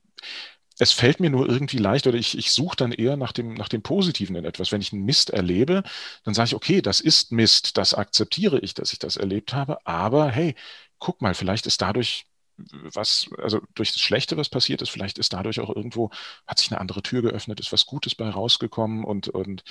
es 0.80 0.92
fällt 0.92 1.20
mir 1.20 1.30
nur 1.30 1.50
irgendwie 1.50 1.78
leicht 1.78 2.08
oder 2.08 2.18
ich, 2.18 2.38
ich 2.38 2.52
suche 2.52 2.76
dann 2.76 2.92
eher 2.92 3.18
nach 3.18 3.32
dem, 3.32 3.56
nach 3.56 3.70
dem 3.70 3.82
Positiven 3.82 4.36
in 4.36 4.46
etwas. 4.46 4.72
Wenn 4.72 4.82
ich 4.82 4.94
einen 4.94 5.06
Mist 5.06 5.32
erlebe, 5.32 5.84
dann 6.24 6.34
sage 6.34 6.48
ich, 6.48 6.56
okay, 6.56 6.82
das 6.82 7.00
ist 7.00 7.32
Mist, 7.32 7.78
das 7.78 7.94
akzeptiere 7.94 8.60
ich, 8.60 8.74
dass 8.74 8.94
ich 8.94 9.00
das 9.00 9.18
erlebt 9.18 9.54
habe, 9.54 9.86
aber 9.86 10.30
hey, 10.30 10.56
guck 11.00 11.22
mal, 11.22 11.34
vielleicht 11.34 11.66
ist 11.68 11.82
dadurch 11.82 12.26
was, 12.72 13.30
also 13.38 13.62
durch 13.76 13.92
das 13.92 14.02
Schlechte, 14.02 14.38
was 14.38 14.50
passiert 14.50 14.82
ist, 14.82 14.90
vielleicht 14.90 15.18
ist 15.18 15.34
dadurch 15.34 15.60
auch 15.60 15.76
irgendwo, 15.76 16.10
hat 16.48 16.60
sich 16.60 16.72
eine 16.72 16.82
andere 16.82 17.04
Tür 17.04 17.22
geöffnet, 17.22 17.60
ist 17.60 17.72
was 17.72 17.86
Gutes 17.86 18.16
bei 18.16 18.30
rausgekommen 18.30 19.04
und, 19.04 19.28
und 19.30 19.64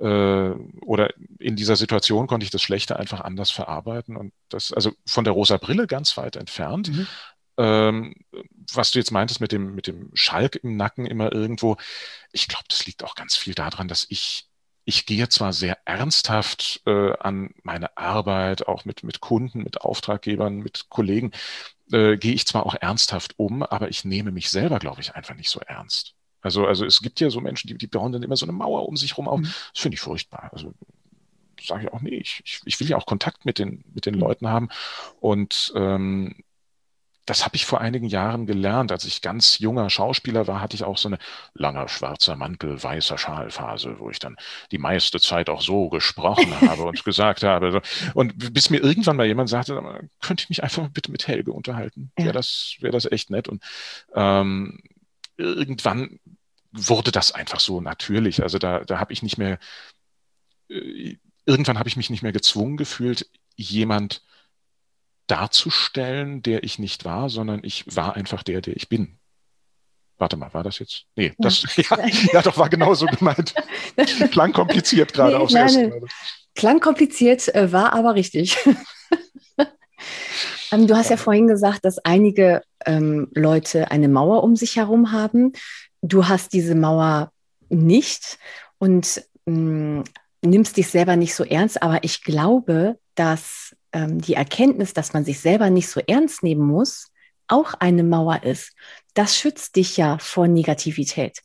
äh, 0.00 0.50
oder 0.84 1.10
in 1.38 1.56
dieser 1.56 1.76
Situation 1.76 2.26
konnte 2.26 2.44
ich 2.44 2.50
das 2.50 2.62
Schlechte 2.62 2.98
einfach 2.98 3.20
anders 3.20 3.50
verarbeiten 3.50 4.16
und 4.16 4.32
das, 4.48 4.72
also 4.72 4.92
von 5.06 5.24
der 5.24 5.32
rosa 5.32 5.56
Brille 5.58 5.86
ganz 5.86 6.16
weit 6.16 6.36
entfernt, 6.36 6.90
mhm. 6.90 7.06
Ähm, 7.56 8.16
was 8.72 8.90
du 8.90 8.98
jetzt 8.98 9.12
meintest 9.12 9.40
mit 9.40 9.52
dem, 9.52 9.76
mit 9.76 9.86
dem 9.86 10.10
Schalk 10.12 10.56
im 10.56 10.76
Nacken 10.76 11.06
immer 11.06 11.32
irgendwo, 11.32 11.76
ich 12.32 12.48
glaube, 12.48 12.64
das 12.68 12.84
liegt 12.84 13.04
auch 13.04 13.14
ganz 13.14 13.36
viel 13.36 13.54
daran, 13.54 13.86
dass 13.86 14.04
ich 14.08 14.48
ich 14.84 15.06
gehe 15.06 15.28
zwar 15.28 15.52
sehr 15.52 15.78
ernsthaft 15.86 16.82
äh, 16.86 17.12
an 17.18 17.54
meine 17.62 17.96
Arbeit, 17.96 18.68
auch 18.68 18.84
mit, 18.84 19.02
mit 19.02 19.20
Kunden, 19.20 19.62
mit 19.62 19.80
Auftraggebern, 19.80 20.58
mit 20.58 20.86
Kollegen, 20.88 21.32
äh, 21.92 22.16
gehe 22.16 22.34
ich 22.34 22.46
zwar 22.46 22.66
auch 22.66 22.74
ernsthaft 22.74 23.38
um, 23.38 23.62
aber 23.62 23.88
ich 23.88 24.04
nehme 24.04 24.30
mich 24.30 24.50
selber, 24.50 24.78
glaube 24.78 25.00
ich, 25.00 25.14
einfach 25.14 25.34
nicht 25.34 25.50
so 25.50 25.60
ernst. 25.60 26.14
Also, 26.40 26.66
also 26.66 26.84
es 26.84 27.00
gibt 27.00 27.20
ja 27.20 27.30
so 27.30 27.40
Menschen, 27.40 27.68
die, 27.68 27.78
die 27.78 27.86
bauen 27.86 28.12
dann 28.12 28.22
immer 28.22 28.36
so 28.36 28.44
eine 28.44 28.52
Mauer 28.52 28.86
um 28.86 28.96
sich 28.96 29.16
rum 29.16 29.28
auf. 29.28 29.40
Mhm. 29.40 29.44
Das 29.44 29.82
finde 29.82 29.94
ich 29.94 30.00
furchtbar. 30.00 30.50
Also 30.52 30.74
sage 31.62 31.84
ich 31.84 31.92
auch, 31.92 32.02
nee, 32.02 32.16
ich, 32.16 32.42
ich 32.64 32.78
will 32.80 32.88
ja 32.88 32.98
auch 32.98 33.06
Kontakt 33.06 33.46
mit 33.46 33.58
den, 33.58 33.84
mit 33.94 34.04
den 34.04 34.14
mhm. 34.14 34.20
Leuten 34.20 34.48
haben. 34.48 34.68
Und 35.20 35.72
ähm, 35.74 36.44
das 37.26 37.44
habe 37.44 37.56
ich 37.56 37.64
vor 37.64 37.80
einigen 37.80 38.06
Jahren 38.06 38.46
gelernt. 38.46 38.92
Als 38.92 39.04
ich 39.04 39.22
ganz 39.22 39.58
junger 39.58 39.88
Schauspieler 39.88 40.46
war, 40.46 40.60
hatte 40.60 40.76
ich 40.76 40.84
auch 40.84 40.98
so 40.98 41.08
eine 41.08 41.18
langer 41.54 41.88
schwarzer 41.88 42.36
Mantel, 42.36 42.82
weißer 42.82 43.16
Schalphase, 43.16 43.96
wo 43.98 44.10
ich 44.10 44.18
dann 44.18 44.36
die 44.70 44.78
meiste 44.78 45.20
Zeit 45.20 45.48
auch 45.48 45.62
so 45.62 45.88
gesprochen 45.88 46.52
habe 46.68 46.82
und 46.82 47.04
gesagt 47.04 47.42
habe. 47.42 47.80
Und 48.12 48.52
bis 48.52 48.70
mir 48.70 48.78
irgendwann 48.78 49.16
mal 49.16 49.26
jemand 49.26 49.48
sagte, 49.48 49.80
könnte 50.20 50.42
ich 50.42 50.48
mich 50.50 50.62
einfach 50.62 50.88
bitte 50.88 51.10
mit 51.10 51.26
Helge 51.26 51.52
unterhalten? 51.52 52.12
Ja. 52.18 52.26
Wäre 52.26 52.34
das, 52.34 52.76
wäre 52.80 52.92
das 52.92 53.10
echt 53.10 53.30
nett. 53.30 53.48
Und 53.48 53.62
ähm, 54.14 54.80
irgendwann 55.36 56.20
wurde 56.72 57.10
das 57.10 57.32
einfach 57.32 57.60
so 57.60 57.80
natürlich. 57.80 58.42
Also 58.42 58.58
da, 58.58 58.80
da 58.80 58.98
habe 58.98 59.12
ich 59.12 59.22
nicht 59.22 59.38
mehr, 59.38 59.58
äh, 60.68 61.16
irgendwann 61.46 61.78
habe 61.78 61.88
ich 61.88 61.96
mich 61.96 62.10
nicht 62.10 62.22
mehr 62.22 62.32
gezwungen 62.32 62.76
gefühlt, 62.76 63.30
jemand 63.56 64.22
darzustellen, 65.26 66.42
der 66.42 66.64
ich 66.64 66.78
nicht 66.78 67.04
war, 67.04 67.28
sondern 67.28 67.60
ich 67.62 67.84
war 67.94 68.16
einfach 68.16 68.42
der, 68.42 68.60
der 68.60 68.76
ich 68.76 68.88
bin. 68.88 69.18
Warte 70.18 70.36
mal, 70.36 70.52
war 70.54 70.62
das 70.62 70.78
jetzt? 70.78 71.06
Nee, 71.16 71.26
ja. 71.26 71.32
das 71.38 71.64
ja, 71.76 71.98
ja, 72.32 72.42
doch 72.42 72.56
war 72.56 72.68
genauso 72.68 73.06
gemeint. 73.06 73.54
Klang 74.30 74.52
kompliziert 74.52 75.12
gerade 75.12 75.36
nee, 75.36 75.42
aufs 75.42 75.54
erste 75.54 75.88
Mal. 75.88 76.00
Klang 76.54 76.80
kompliziert, 76.80 77.52
äh, 77.54 77.72
war 77.72 77.94
aber 77.94 78.14
richtig. 78.14 78.56
ähm, 80.72 80.86
du 80.86 80.96
hast 80.96 81.10
ja 81.10 81.16
vorhin 81.16 81.48
gesagt, 81.48 81.84
dass 81.84 81.98
einige 81.98 82.62
ähm, 82.86 83.28
Leute 83.34 83.90
eine 83.90 84.08
Mauer 84.08 84.44
um 84.44 84.54
sich 84.54 84.76
herum 84.76 85.10
haben. 85.10 85.52
Du 86.00 86.28
hast 86.28 86.52
diese 86.52 86.76
Mauer 86.76 87.32
nicht 87.68 88.38
und 88.78 89.24
mh, 89.46 90.00
mm, 90.00 90.04
nimmst 90.42 90.76
dich 90.76 90.88
selber 90.88 91.16
nicht 91.16 91.34
so 91.34 91.42
ernst, 91.42 91.82
aber 91.82 92.04
ich 92.04 92.22
glaube, 92.22 92.98
dass 93.14 93.74
ähm, 93.92 94.20
die 94.20 94.34
Erkenntnis, 94.34 94.92
dass 94.92 95.12
man 95.12 95.24
sich 95.24 95.40
selber 95.40 95.70
nicht 95.70 95.88
so 95.88 96.00
ernst 96.06 96.42
nehmen 96.42 96.66
muss, 96.66 97.10
auch 97.46 97.74
eine 97.74 98.02
Mauer 98.02 98.42
ist. 98.42 98.72
Das 99.14 99.36
schützt 99.36 99.76
dich 99.76 99.96
ja 99.96 100.18
vor 100.18 100.48
Negativität. 100.48 101.40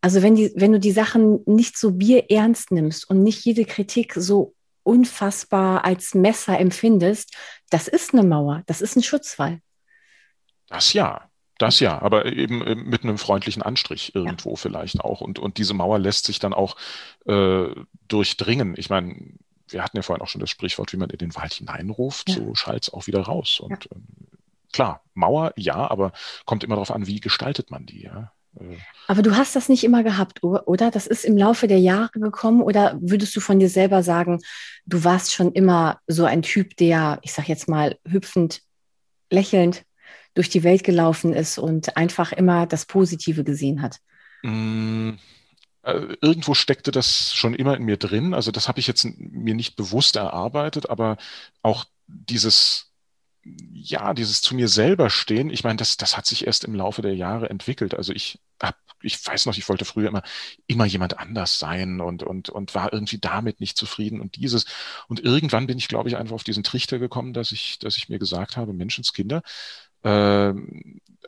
Also 0.00 0.22
wenn, 0.22 0.34
die, 0.34 0.52
wenn 0.56 0.72
du 0.72 0.80
die 0.80 0.90
Sachen 0.92 1.40
nicht 1.46 1.78
so 1.78 1.92
bierernst 1.92 2.72
nimmst 2.72 3.08
und 3.08 3.22
nicht 3.22 3.44
jede 3.44 3.64
Kritik 3.64 4.14
so 4.14 4.54
unfassbar 4.82 5.84
als 5.84 6.14
Messer 6.14 6.58
empfindest, 6.58 7.36
das 7.70 7.86
ist 7.86 8.12
eine 8.12 8.24
Mauer, 8.24 8.62
das 8.66 8.80
ist 8.80 8.96
ein 8.96 9.02
Schutzwall. 9.02 9.60
Das 10.66 10.92
ja, 10.92 11.30
das 11.58 11.78
ja, 11.78 12.02
aber 12.02 12.26
eben 12.26 12.58
mit 12.88 13.04
einem 13.04 13.18
freundlichen 13.18 13.62
Anstrich 13.62 14.14
irgendwo 14.16 14.50
ja. 14.50 14.56
vielleicht 14.56 15.00
auch. 15.00 15.20
Und, 15.20 15.38
und 15.38 15.58
diese 15.58 15.74
Mauer 15.74 16.00
lässt 16.00 16.24
sich 16.24 16.40
dann 16.40 16.52
auch 16.52 16.76
äh, 17.26 17.68
durchdringen. 18.08 18.74
Ich 18.76 18.90
meine, 18.90 19.34
wir 19.72 19.82
hatten 19.82 19.96
ja 19.96 20.02
vorhin 20.02 20.22
auch 20.22 20.28
schon 20.28 20.40
das 20.40 20.50
Sprichwort, 20.50 20.92
wie 20.92 20.96
man 20.96 21.10
in 21.10 21.18
den 21.18 21.34
Wald 21.34 21.54
hineinruft, 21.54 22.28
ja. 22.28 22.36
so 22.36 22.54
schallt 22.54 22.84
es 22.84 22.92
auch 22.92 23.06
wieder 23.06 23.20
raus. 23.20 23.60
Und 23.60 23.84
ja. 23.84 23.90
ähm, 23.94 24.06
klar, 24.72 25.02
Mauer, 25.14 25.52
ja, 25.56 25.90
aber 25.90 26.12
kommt 26.44 26.64
immer 26.64 26.76
darauf 26.76 26.90
an, 26.90 27.06
wie 27.06 27.20
gestaltet 27.20 27.70
man 27.70 27.86
die, 27.86 28.02
ja. 28.02 28.32
Äh. 28.58 28.76
Aber 29.08 29.22
du 29.22 29.36
hast 29.36 29.56
das 29.56 29.68
nicht 29.68 29.84
immer 29.84 30.02
gehabt, 30.02 30.42
oder? 30.42 30.90
Das 30.90 31.06
ist 31.06 31.24
im 31.24 31.36
Laufe 31.36 31.68
der 31.68 31.80
Jahre 31.80 32.18
gekommen 32.18 32.62
oder 32.62 32.98
würdest 33.00 33.34
du 33.36 33.40
von 33.40 33.58
dir 33.58 33.68
selber 33.68 34.02
sagen, 34.02 34.40
du 34.86 35.04
warst 35.04 35.32
schon 35.32 35.52
immer 35.52 36.00
so 36.06 36.24
ein 36.24 36.42
Typ, 36.42 36.76
der, 36.76 37.18
ich 37.22 37.32
sag 37.32 37.48
jetzt 37.48 37.68
mal, 37.68 37.98
hüpfend, 38.06 38.62
lächelnd 39.30 39.84
durch 40.34 40.48
die 40.48 40.62
Welt 40.62 40.84
gelaufen 40.84 41.32
ist 41.32 41.58
und 41.58 41.96
einfach 41.96 42.32
immer 42.32 42.66
das 42.66 42.86
Positive 42.86 43.44
gesehen 43.44 43.82
hat? 43.82 43.98
Mm, 44.42 45.10
äh, 45.10 45.16
irgendwo 45.84 46.54
steckte 46.54 46.90
das 46.92 47.34
schon 47.34 47.54
immer 47.54 47.76
in 47.76 47.84
mir 47.84 47.96
drin. 47.96 48.34
Also 48.34 48.50
das 48.52 48.68
habe 48.68 48.80
ich 48.80 48.86
jetzt 48.86 49.04
mir 49.18 49.54
nicht 49.54 49.76
bewusst 49.76 50.16
erarbeitet, 50.16 50.88
aber 50.90 51.16
auch 51.62 51.84
dieses, 52.06 52.92
ja, 53.44 54.14
dieses 54.14 54.42
zu 54.42 54.54
mir 54.54 54.68
selber 54.68 55.10
stehen, 55.10 55.50
ich 55.50 55.64
meine, 55.64 55.76
das, 55.76 55.96
das 55.96 56.16
hat 56.16 56.26
sich 56.26 56.46
erst 56.46 56.64
im 56.64 56.74
Laufe 56.74 57.02
der 57.02 57.16
Jahre 57.16 57.50
entwickelt. 57.50 57.94
Also 57.94 58.12
ich 58.12 58.40
hab, 58.62 58.76
ich 59.02 59.24
weiß 59.26 59.46
noch, 59.46 59.56
ich 59.56 59.68
wollte 59.68 59.84
früher 59.84 60.08
immer, 60.08 60.22
immer 60.68 60.84
jemand 60.86 61.18
anders 61.18 61.58
sein 61.58 62.00
und, 62.00 62.22
und, 62.22 62.48
und 62.50 62.74
war 62.76 62.92
irgendwie 62.92 63.18
damit 63.18 63.60
nicht 63.60 63.76
zufrieden 63.76 64.20
und 64.20 64.36
dieses. 64.36 64.66
Und 65.08 65.20
irgendwann 65.20 65.66
bin 65.66 65.78
ich, 65.78 65.88
glaube 65.88 66.08
ich, 66.08 66.16
einfach 66.16 66.34
auf 66.34 66.44
diesen 66.44 66.62
Trichter 66.62 67.00
gekommen, 67.00 67.32
dass 67.32 67.50
ich, 67.50 67.80
dass 67.80 67.96
ich 67.96 68.08
mir 68.08 68.20
gesagt 68.20 68.56
habe, 68.56 68.72
Menschenskinder, 68.72 69.42
äh, 70.02 70.52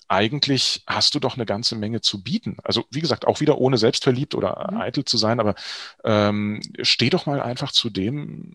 eigentlich 0.08 0.82
hast 0.86 1.14
du 1.14 1.20
doch 1.20 1.34
eine 1.36 1.46
ganze 1.46 1.76
Menge 1.76 2.00
zu 2.00 2.22
bieten. 2.22 2.56
Also 2.62 2.84
wie 2.90 3.00
gesagt, 3.00 3.26
auch 3.26 3.40
wieder 3.40 3.58
ohne 3.58 3.78
selbstverliebt 3.78 4.34
oder 4.34 4.68
mhm. 4.70 4.80
eitel 4.80 5.04
zu 5.04 5.16
sein, 5.16 5.40
aber 5.40 5.54
ähm, 6.04 6.60
steh 6.82 7.10
doch 7.10 7.26
mal 7.26 7.40
einfach 7.40 7.72
zu 7.72 7.90
dem, 7.90 8.54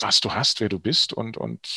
was 0.00 0.20
du 0.20 0.32
hast, 0.32 0.60
wer 0.60 0.68
du 0.68 0.78
bist 0.78 1.12
und, 1.12 1.36
und 1.36 1.68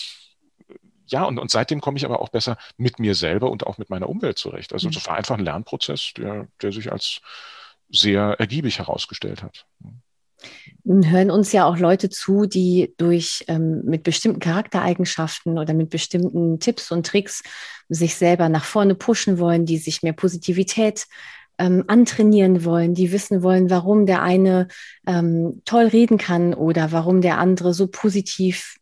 ja, 1.07 1.23
und, 1.23 1.39
und 1.39 1.51
seitdem 1.51 1.81
komme 1.81 1.97
ich 1.97 2.05
aber 2.05 2.21
auch 2.21 2.29
besser 2.29 2.57
mit 2.77 2.99
mir 2.99 3.15
selber 3.15 3.51
und 3.51 3.67
auch 3.67 3.77
mit 3.77 3.89
meiner 3.89 4.07
Umwelt 4.07 4.37
zurecht. 4.37 4.73
Also 4.73 4.87
mhm. 4.87 4.93
das 4.93 5.07
war 5.07 5.15
einfach 5.15 5.37
ein 5.37 5.43
Lernprozess, 5.43 6.13
der, 6.15 6.47
der 6.61 6.71
sich 6.71 6.91
als 6.91 7.21
sehr 7.89 8.39
ergiebig 8.39 8.79
herausgestellt 8.79 9.43
hat. 9.43 9.65
Nun 10.83 11.09
hören 11.09 11.29
uns 11.29 11.51
ja 11.51 11.65
auch 11.65 11.77
Leute 11.77 12.09
zu, 12.09 12.45
die 12.45 12.93
durch 12.97 13.45
ähm, 13.47 13.81
mit 13.85 14.03
bestimmten 14.03 14.39
Charaktereigenschaften 14.39 15.59
oder 15.59 15.73
mit 15.73 15.89
bestimmten 15.89 16.59
Tipps 16.59 16.91
und 16.91 17.05
Tricks 17.05 17.43
sich 17.89 18.15
selber 18.15 18.49
nach 18.49 18.65
vorne 18.65 18.95
pushen 18.95 19.37
wollen, 19.37 19.65
die 19.65 19.77
sich 19.77 20.01
mehr 20.01 20.13
Positivität 20.13 21.05
ähm, 21.59 21.83
antrainieren 21.87 22.65
wollen, 22.65 22.95
die 22.95 23.11
wissen 23.11 23.43
wollen, 23.43 23.69
warum 23.69 24.07
der 24.07 24.23
eine 24.23 24.67
ähm, 25.05 25.61
toll 25.65 25.85
reden 25.85 26.17
kann 26.17 26.55
oder 26.55 26.91
warum 26.91 27.21
der 27.21 27.37
andere 27.37 27.73
so 27.73 27.85
positiv 27.87 28.77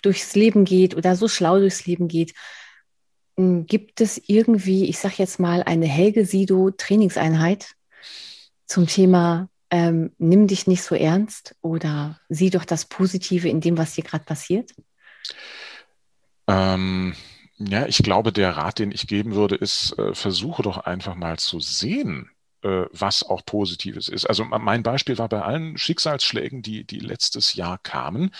durchs 0.00 0.34
Leben 0.34 0.64
geht 0.64 0.96
oder 0.96 1.16
so 1.16 1.28
schlau 1.28 1.58
durchs 1.58 1.84
Leben 1.84 2.08
geht. 2.08 2.32
Hm, 3.36 3.66
gibt 3.66 4.00
es 4.00 4.20
irgendwie, 4.26 4.88
ich 4.88 4.98
sage 4.98 5.16
jetzt 5.18 5.38
mal, 5.38 5.62
eine 5.62 5.86
Helge 5.86 6.24
Sido 6.24 6.70
Trainingseinheit 6.70 7.74
zum 8.66 8.86
Thema 8.86 9.50
ähm, 9.70 10.12
nimm 10.18 10.46
dich 10.46 10.66
nicht 10.66 10.82
so 10.82 10.94
ernst 10.94 11.56
oder 11.60 12.20
sieh 12.28 12.50
doch 12.50 12.64
das 12.64 12.84
Positive 12.84 13.48
in 13.48 13.60
dem, 13.60 13.78
was 13.78 13.94
dir 13.94 14.04
gerade 14.04 14.24
passiert? 14.24 14.72
Ähm, 16.46 17.14
ja, 17.56 17.86
ich 17.86 17.98
glaube, 17.98 18.32
der 18.32 18.56
Rat, 18.56 18.78
den 18.78 18.92
ich 18.92 19.06
geben 19.06 19.34
würde, 19.34 19.54
ist, 19.54 19.98
äh, 19.98 20.14
versuche 20.14 20.62
doch 20.62 20.78
einfach 20.78 21.14
mal 21.14 21.38
zu 21.38 21.60
sehen, 21.60 22.30
äh, 22.62 22.86
was 22.90 23.22
auch 23.22 23.44
Positives 23.46 24.08
ist. 24.08 24.26
Also 24.26 24.44
mein 24.44 24.82
Beispiel 24.82 25.18
war 25.18 25.28
bei 25.28 25.42
allen 25.42 25.78
Schicksalsschlägen, 25.78 26.62
die, 26.62 26.84
die 26.84 26.98
letztes 26.98 27.54
Jahr 27.54 27.78
kamen, 27.78 28.30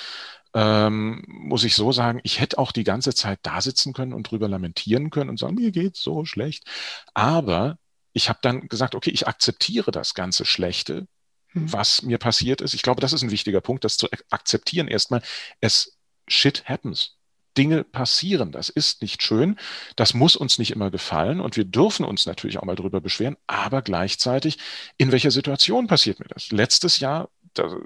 ähm, 0.54 1.24
muss 1.26 1.64
ich 1.64 1.74
so 1.74 1.92
sagen, 1.92 2.20
ich 2.22 2.40
hätte 2.40 2.58
auch 2.58 2.72
die 2.72 2.84
ganze 2.84 3.14
Zeit 3.14 3.40
da 3.42 3.60
sitzen 3.60 3.92
können 3.92 4.12
und 4.12 4.30
drüber 4.30 4.48
lamentieren 4.48 5.10
können 5.10 5.30
und 5.30 5.38
sagen, 5.38 5.56
mir 5.56 5.72
geht's 5.72 6.00
so 6.00 6.24
schlecht. 6.24 6.64
Aber 7.12 7.78
ich 8.12 8.28
habe 8.28 8.38
dann 8.42 8.68
gesagt, 8.68 8.94
okay, 8.94 9.10
ich 9.10 9.26
akzeptiere 9.26 9.90
das 9.90 10.14
ganze 10.14 10.44
Schlechte, 10.44 11.06
Mhm. 11.54 11.72
was 11.72 12.02
mir 12.02 12.18
passiert 12.18 12.60
ist. 12.60 12.74
Ich 12.74 12.82
glaube, 12.82 13.00
das 13.00 13.12
ist 13.12 13.22
ein 13.22 13.30
wichtiger 13.30 13.60
Punkt, 13.60 13.84
das 13.84 13.96
zu 13.96 14.08
akzeptieren 14.30 14.88
erstmal. 14.88 15.22
Es 15.60 15.96
shit 16.28 16.64
happens. 16.66 17.16
Dinge 17.56 17.84
passieren. 17.84 18.50
Das 18.50 18.68
ist 18.68 19.00
nicht 19.00 19.22
schön. 19.22 19.56
Das 19.94 20.12
muss 20.12 20.34
uns 20.34 20.58
nicht 20.58 20.72
immer 20.72 20.90
gefallen. 20.90 21.40
Und 21.40 21.56
wir 21.56 21.64
dürfen 21.64 22.04
uns 22.04 22.26
natürlich 22.26 22.58
auch 22.58 22.64
mal 22.64 22.74
darüber 22.74 23.00
beschweren. 23.00 23.36
Aber 23.46 23.80
gleichzeitig, 23.82 24.58
in 24.96 25.12
welcher 25.12 25.30
Situation 25.30 25.86
passiert 25.86 26.18
mir 26.18 26.26
das? 26.26 26.50
Letztes 26.50 26.98
Jahr, 26.98 27.30
da 27.54 27.76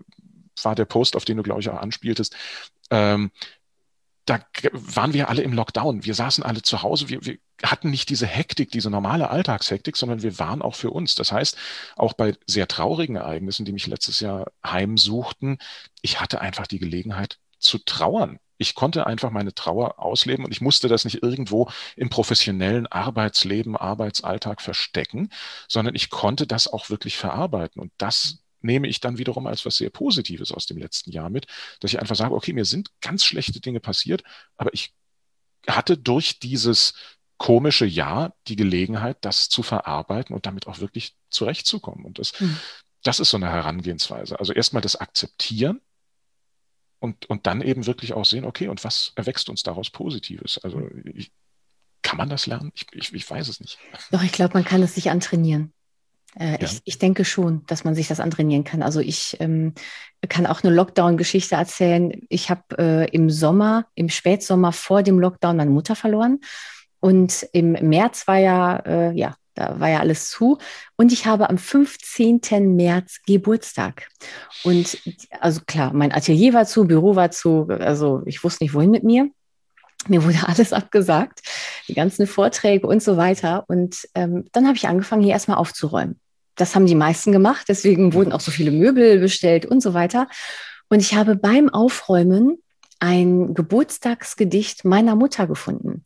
war 0.63 0.75
der 0.75 0.87
Post, 0.87 1.17
auf 1.17 1.27
den 1.27 1.37
du, 1.37 1.43
glaube 1.43 1.61
ich, 1.61 1.69
auch 1.69 1.79
anspieltest, 1.79 2.35
ähm, 2.91 3.31
da 4.29 4.41
waren 4.73 5.15
wir 5.15 5.29
alle 5.29 5.43
im 5.43 5.55
Lockdown. 5.55 6.05
Wir 6.05 6.15
saßen 6.15 6.45
alle 6.45 6.61
zu 6.63 6.83
Hause. 6.83 7.09
Wir, 7.09 7.25
wir 7.25 7.39
hatten 7.63 7.91
nicht 7.91 8.11
diese 8.11 8.27
Hektik, 8.27 8.71
diese 8.71 8.91
normale 8.91 9.31
Alltagshektik, 9.31 9.97
sondern 9.97 10.23
wir 10.23 10.39
waren 10.39 10.61
auch 10.61 10.75
für 10.75 10.91
uns. 10.91 11.15
Das 11.15 11.33
heißt, 11.33 11.57
auch 11.97 12.13
bei 12.13 12.35
sehr 12.47 12.69
traurigen 12.69 13.17
Ereignissen, 13.17 13.65
die 13.65 13.73
mich 13.73 13.87
letztes 13.87 14.21
Jahr 14.21 14.53
heimsuchten, 14.65 15.59
ich 16.03 16.21
hatte 16.21 16.41
einfach 16.43 16.67
die 16.67 16.79
Gelegenheit 16.79 17.39
zu 17.59 17.79
trauern. 17.79 18.39
Ich 18.59 18.75
konnte 18.75 19.07
einfach 19.07 19.31
meine 19.31 19.55
Trauer 19.55 19.99
ausleben 19.99 20.45
und 20.45 20.51
ich 20.51 20.61
musste 20.61 20.89
das 20.89 21.05
nicht 21.05 21.23
irgendwo 21.23 21.71
im 21.97 22.11
professionellen 22.11 22.87
Arbeitsleben, 22.87 23.77
Arbeitsalltag 23.77 24.61
verstecken, 24.61 25.31
sondern 25.69 25.95
ich 25.95 26.11
konnte 26.11 26.47
das 26.47 26.67
auch 26.67 26.91
wirklich 26.91 27.17
verarbeiten. 27.17 27.81
Und 27.81 27.93
das 27.99 28.41
nehme 28.61 28.89
ich 28.89 29.01
dann 29.01 29.19
wiederum 29.19 29.47
als 29.47 29.65
was 29.65 29.77
sehr 29.77 29.91
Positives 29.91 30.53
aus 30.53 30.67
dem 30.67 30.79
letzten 30.79 31.11
Jahr 31.11 31.31
mit, 31.31 31.47
dass 31.81 31.93
ich 31.93 32.01
einfach 32.01 32.17
sage, 32.17 32.35
okay, 32.35 32.53
mir 32.53 32.65
sind 32.65 32.91
ganz 33.01 33.25
schlechte 33.25 33.61
Dinge 33.61 33.81
passiert, 33.81 34.23
aber 34.57 34.73
ich 34.75 34.95
hatte 35.67 35.97
durch 35.97 36.39
dieses 36.39 36.95
komische 37.37 37.87
Jahr 37.87 38.35
die 38.49 38.57
Gelegenheit, 38.57 39.19
das 39.21 39.49
zu 39.49 39.63
verarbeiten 39.63 40.35
und 40.35 40.47
damit 40.47 40.67
auch 40.67 40.81
wirklich 40.81 41.15
zurechtzukommen. 41.31 42.05
Und 42.05 42.19
das, 42.19 42.39
mhm. 42.41 42.59
das 43.03 43.21
ist 43.21 43.31
so 43.31 43.37
eine 43.37 43.49
Herangehensweise. 43.49 44.39
Also 44.39 44.53
erstmal 44.53 44.83
das 44.83 44.97
Akzeptieren 44.97 45.81
und, 46.99 47.27
und 47.31 47.47
dann 47.47 47.63
eben 47.63 47.87
wirklich 47.87 48.13
auch 48.13 48.25
sehen, 48.25 48.45
okay, 48.45 48.69
und 48.69 48.83
was 48.83 49.13
erwächst 49.15 49.49
uns 49.49 49.63
daraus 49.63 49.91
Positives? 49.91 50.59
Also 50.59 50.83
ich, 51.05 51.31
kann 52.03 52.17
man 52.17 52.29
das 52.29 52.47
lernen? 52.47 52.73
Ich, 52.75 52.87
ich, 52.93 53.13
ich 53.13 53.31
weiß 53.31 53.49
es 53.49 53.61
nicht. 53.61 53.79
Doch, 54.11 54.23
ich 54.23 54.33
glaube, 54.33 54.55
man 54.55 54.65
kann 54.65 54.83
es 54.83 54.95
sich 54.95 55.11
antrainieren. 55.11 55.73
Äh, 56.39 56.53
ja. 56.53 56.59
ich, 56.61 56.81
ich, 56.85 56.99
denke 56.99 57.25
schon, 57.25 57.65
dass 57.67 57.85
man 57.85 57.95
sich 57.95 58.07
das 58.07 58.21
antrainieren 58.21 58.65
kann. 58.65 58.83
Also 58.83 59.01
ich 59.01 59.37
ähm, 59.41 59.75
kann 60.29 60.47
auch 60.47 60.63
eine 60.63 60.75
Lockdown-Geschichte 60.75 61.57
erzählen. 61.57 62.13
Ich 62.29 62.49
habe 62.49 62.63
äh, 62.79 63.11
im 63.11 63.29
Sommer, 63.29 63.87
im 63.95 64.09
Spätsommer 64.09 64.73
vor 64.73 65.03
dem 65.03 65.19
Lockdown 65.19 65.57
meine 65.57 65.71
Mutter 65.71 65.97
verloren. 65.97 66.41
Und 67.01 67.49
im 67.53 67.73
März 67.73 68.29
war 68.29 68.39
ja, 68.39 68.77
äh, 68.79 69.13
ja, 69.13 69.35
da 69.55 69.81
war 69.81 69.89
ja 69.89 69.99
alles 69.99 70.31
zu. 70.31 70.59
Und 70.97 71.13
ich 71.13 71.27
habe 71.27 71.51
am 71.51 71.59
15. 71.59 72.77
März 72.77 73.21
Geburtstag. 73.27 74.09
Und 74.63 74.99
also 75.41 75.61
klar, 75.67 75.93
mein 75.93 76.13
Atelier 76.13 76.55
war 76.55 76.67
zu, 76.67 76.87
Büro 76.87 77.17
war 77.17 77.33
zu, 77.33 77.67
also 77.69 78.23
ich 78.27 78.45
wusste 78.45 78.63
nicht, 78.63 78.75
wohin 78.75 78.91
mit 78.91 79.03
mir. 79.03 79.29
Mir 80.07 80.23
wurde 80.25 80.39
alles 80.47 80.73
abgesagt, 80.73 81.41
die 81.89 81.95
ganzen 81.95 82.29
Vorträge 82.29 82.87
und 82.87 83.03
so 83.03 83.17
weiter. 83.17 83.65
Und 83.67 84.09
ähm, 84.15 84.47
dann 84.53 84.67
habe 84.67 84.77
ich 84.77 84.87
angefangen, 84.87 85.23
hier 85.23 85.33
erstmal 85.33 85.59
aufzuräumen. 85.59 86.21
Das 86.59 86.75
haben 86.75 86.87
die 86.87 86.95
meisten 86.95 87.33
gemacht, 87.33 87.67
deswegen 87.69 88.13
wurden 88.13 88.33
auch 88.33 88.41
so 88.41 88.51
viele 88.51 88.71
Möbel 88.71 89.19
bestellt 89.19 89.65
und 89.65 89.81
so 89.81 89.95
weiter. 89.95 90.29
Und 90.91 91.01
ich 91.01 91.15
habe 91.15 91.37
beim 91.37 91.69
Aufräumen 91.69 92.59
ein 92.99 93.55
Geburtstagsgedicht 93.55 94.85
meiner 94.85 95.15
Mutter 95.15 95.47
gefunden. 95.47 96.03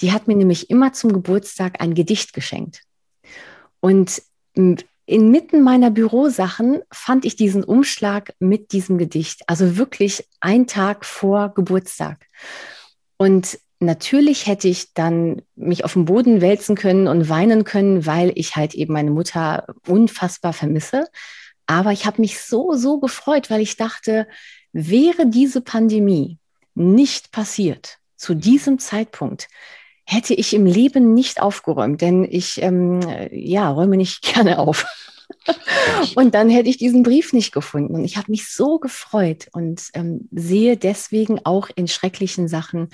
Die 0.00 0.12
hat 0.12 0.28
mir 0.28 0.36
nämlich 0.36 0.70
immer 0.70 0.92
zum 0.92 1.12
Geburtstag 1.12 1.80
ein 1.80 1.94
Gedicht 1.94 2.32
geschenkt. 2.32 2.82
Und 3.80 4.22
inmitten 5.06 5.62
meiner 5.62 5.90
Bürosachen 5.90 6.82
fand 6.92 7.24
ich 7.24 7.36
diesen 7.36 7.64
Umschlag 7.64 8.34
mit 8.38 8.72
diesem 8.72 8.98
Gedicht, 8.98 9.42
also 9.48 9.76
wirklich 9.76 10.28
ein 10.40 10.66
Tag 10.66 11.04
vor 11.04 11.52
Geburtstag. 11.54 12.26
Und 13.16 13.58
natürlich 13.78 14.46
hätte 14.46 14.68
ich 14.68 14.94
dann 14.94 15.42
mich 15.54 15.84
auf 15.84 15.94
den 15.94 16.04
Boden 16.04 16.40
wälzen 16.40 16.76
können 16.76 17.08
und 17.08 17.28
weinen 17.28 17.64
können, 17.64 18.06
weil 18.06 18.32
ich 18.34 18.56
halt 18.56 18.74
eben 18.74 18.92
meine 18.92 19.10
Mutter 19.10 19.66
unfassbar 19.86 20.52
vermisse. 20.52 21.06
Aber 21.66 21.92
ich 21.92 22.06
habe 22.06 22.20
mich 22.20 22.40
so, 22.40 22.74
so 22.74 22.98
gefreut, 23.00 23.50
weil 23.50 23.60
ich 23.60 23.76
dachte, 23.76 24.26
wäre 24.72 25.26
diese 25.26 25.60
Pandemie 25.60 26.38
nicht 26.74 27.32
passiert 27.32 27.98
zu 28.16 28.34
diesem 28.34 28.78
Zeitpunkt, 28.78 29.48
hätte 30.04 30.34
ich 30.34 30.54
im 30.54 30.66
Leben 30.66 31.14
nicht 31.14 31.42
aufgeräumt, 31.42 32.00
denn 32.00 32.24
ich 32.24 32.62
ähm, 32.62 33.00
ja 33.32 33.68
räume 33.68 33.96
nicht 33.96 34.22
gerne 34.34 34.58
auf. 34.58 34.86
und 36.14 36.34
dann 36.34 36.48
hätte 36.48 36.68
ich 36.68 36.76
diesen 36.76 37.02
Brief 37.02 37.32
nicht 37.32 37.52
gefunden. 37.52 37.94
Und 37.94 38.04
ich 38.04 38.16
habe 38.16 38.30
mich 38.30 38.48
so 38.48 38.78
gefreut 38.78 39.48
und 39.52 39.88
ähm, 39.94 40.28
sehe 40.30 40.76
deswegen 40.76 41.44
auch 41.44 41.68
in 41.74 41.88
schrecklichen 41.88 42.46
Sachen 42.46 42.90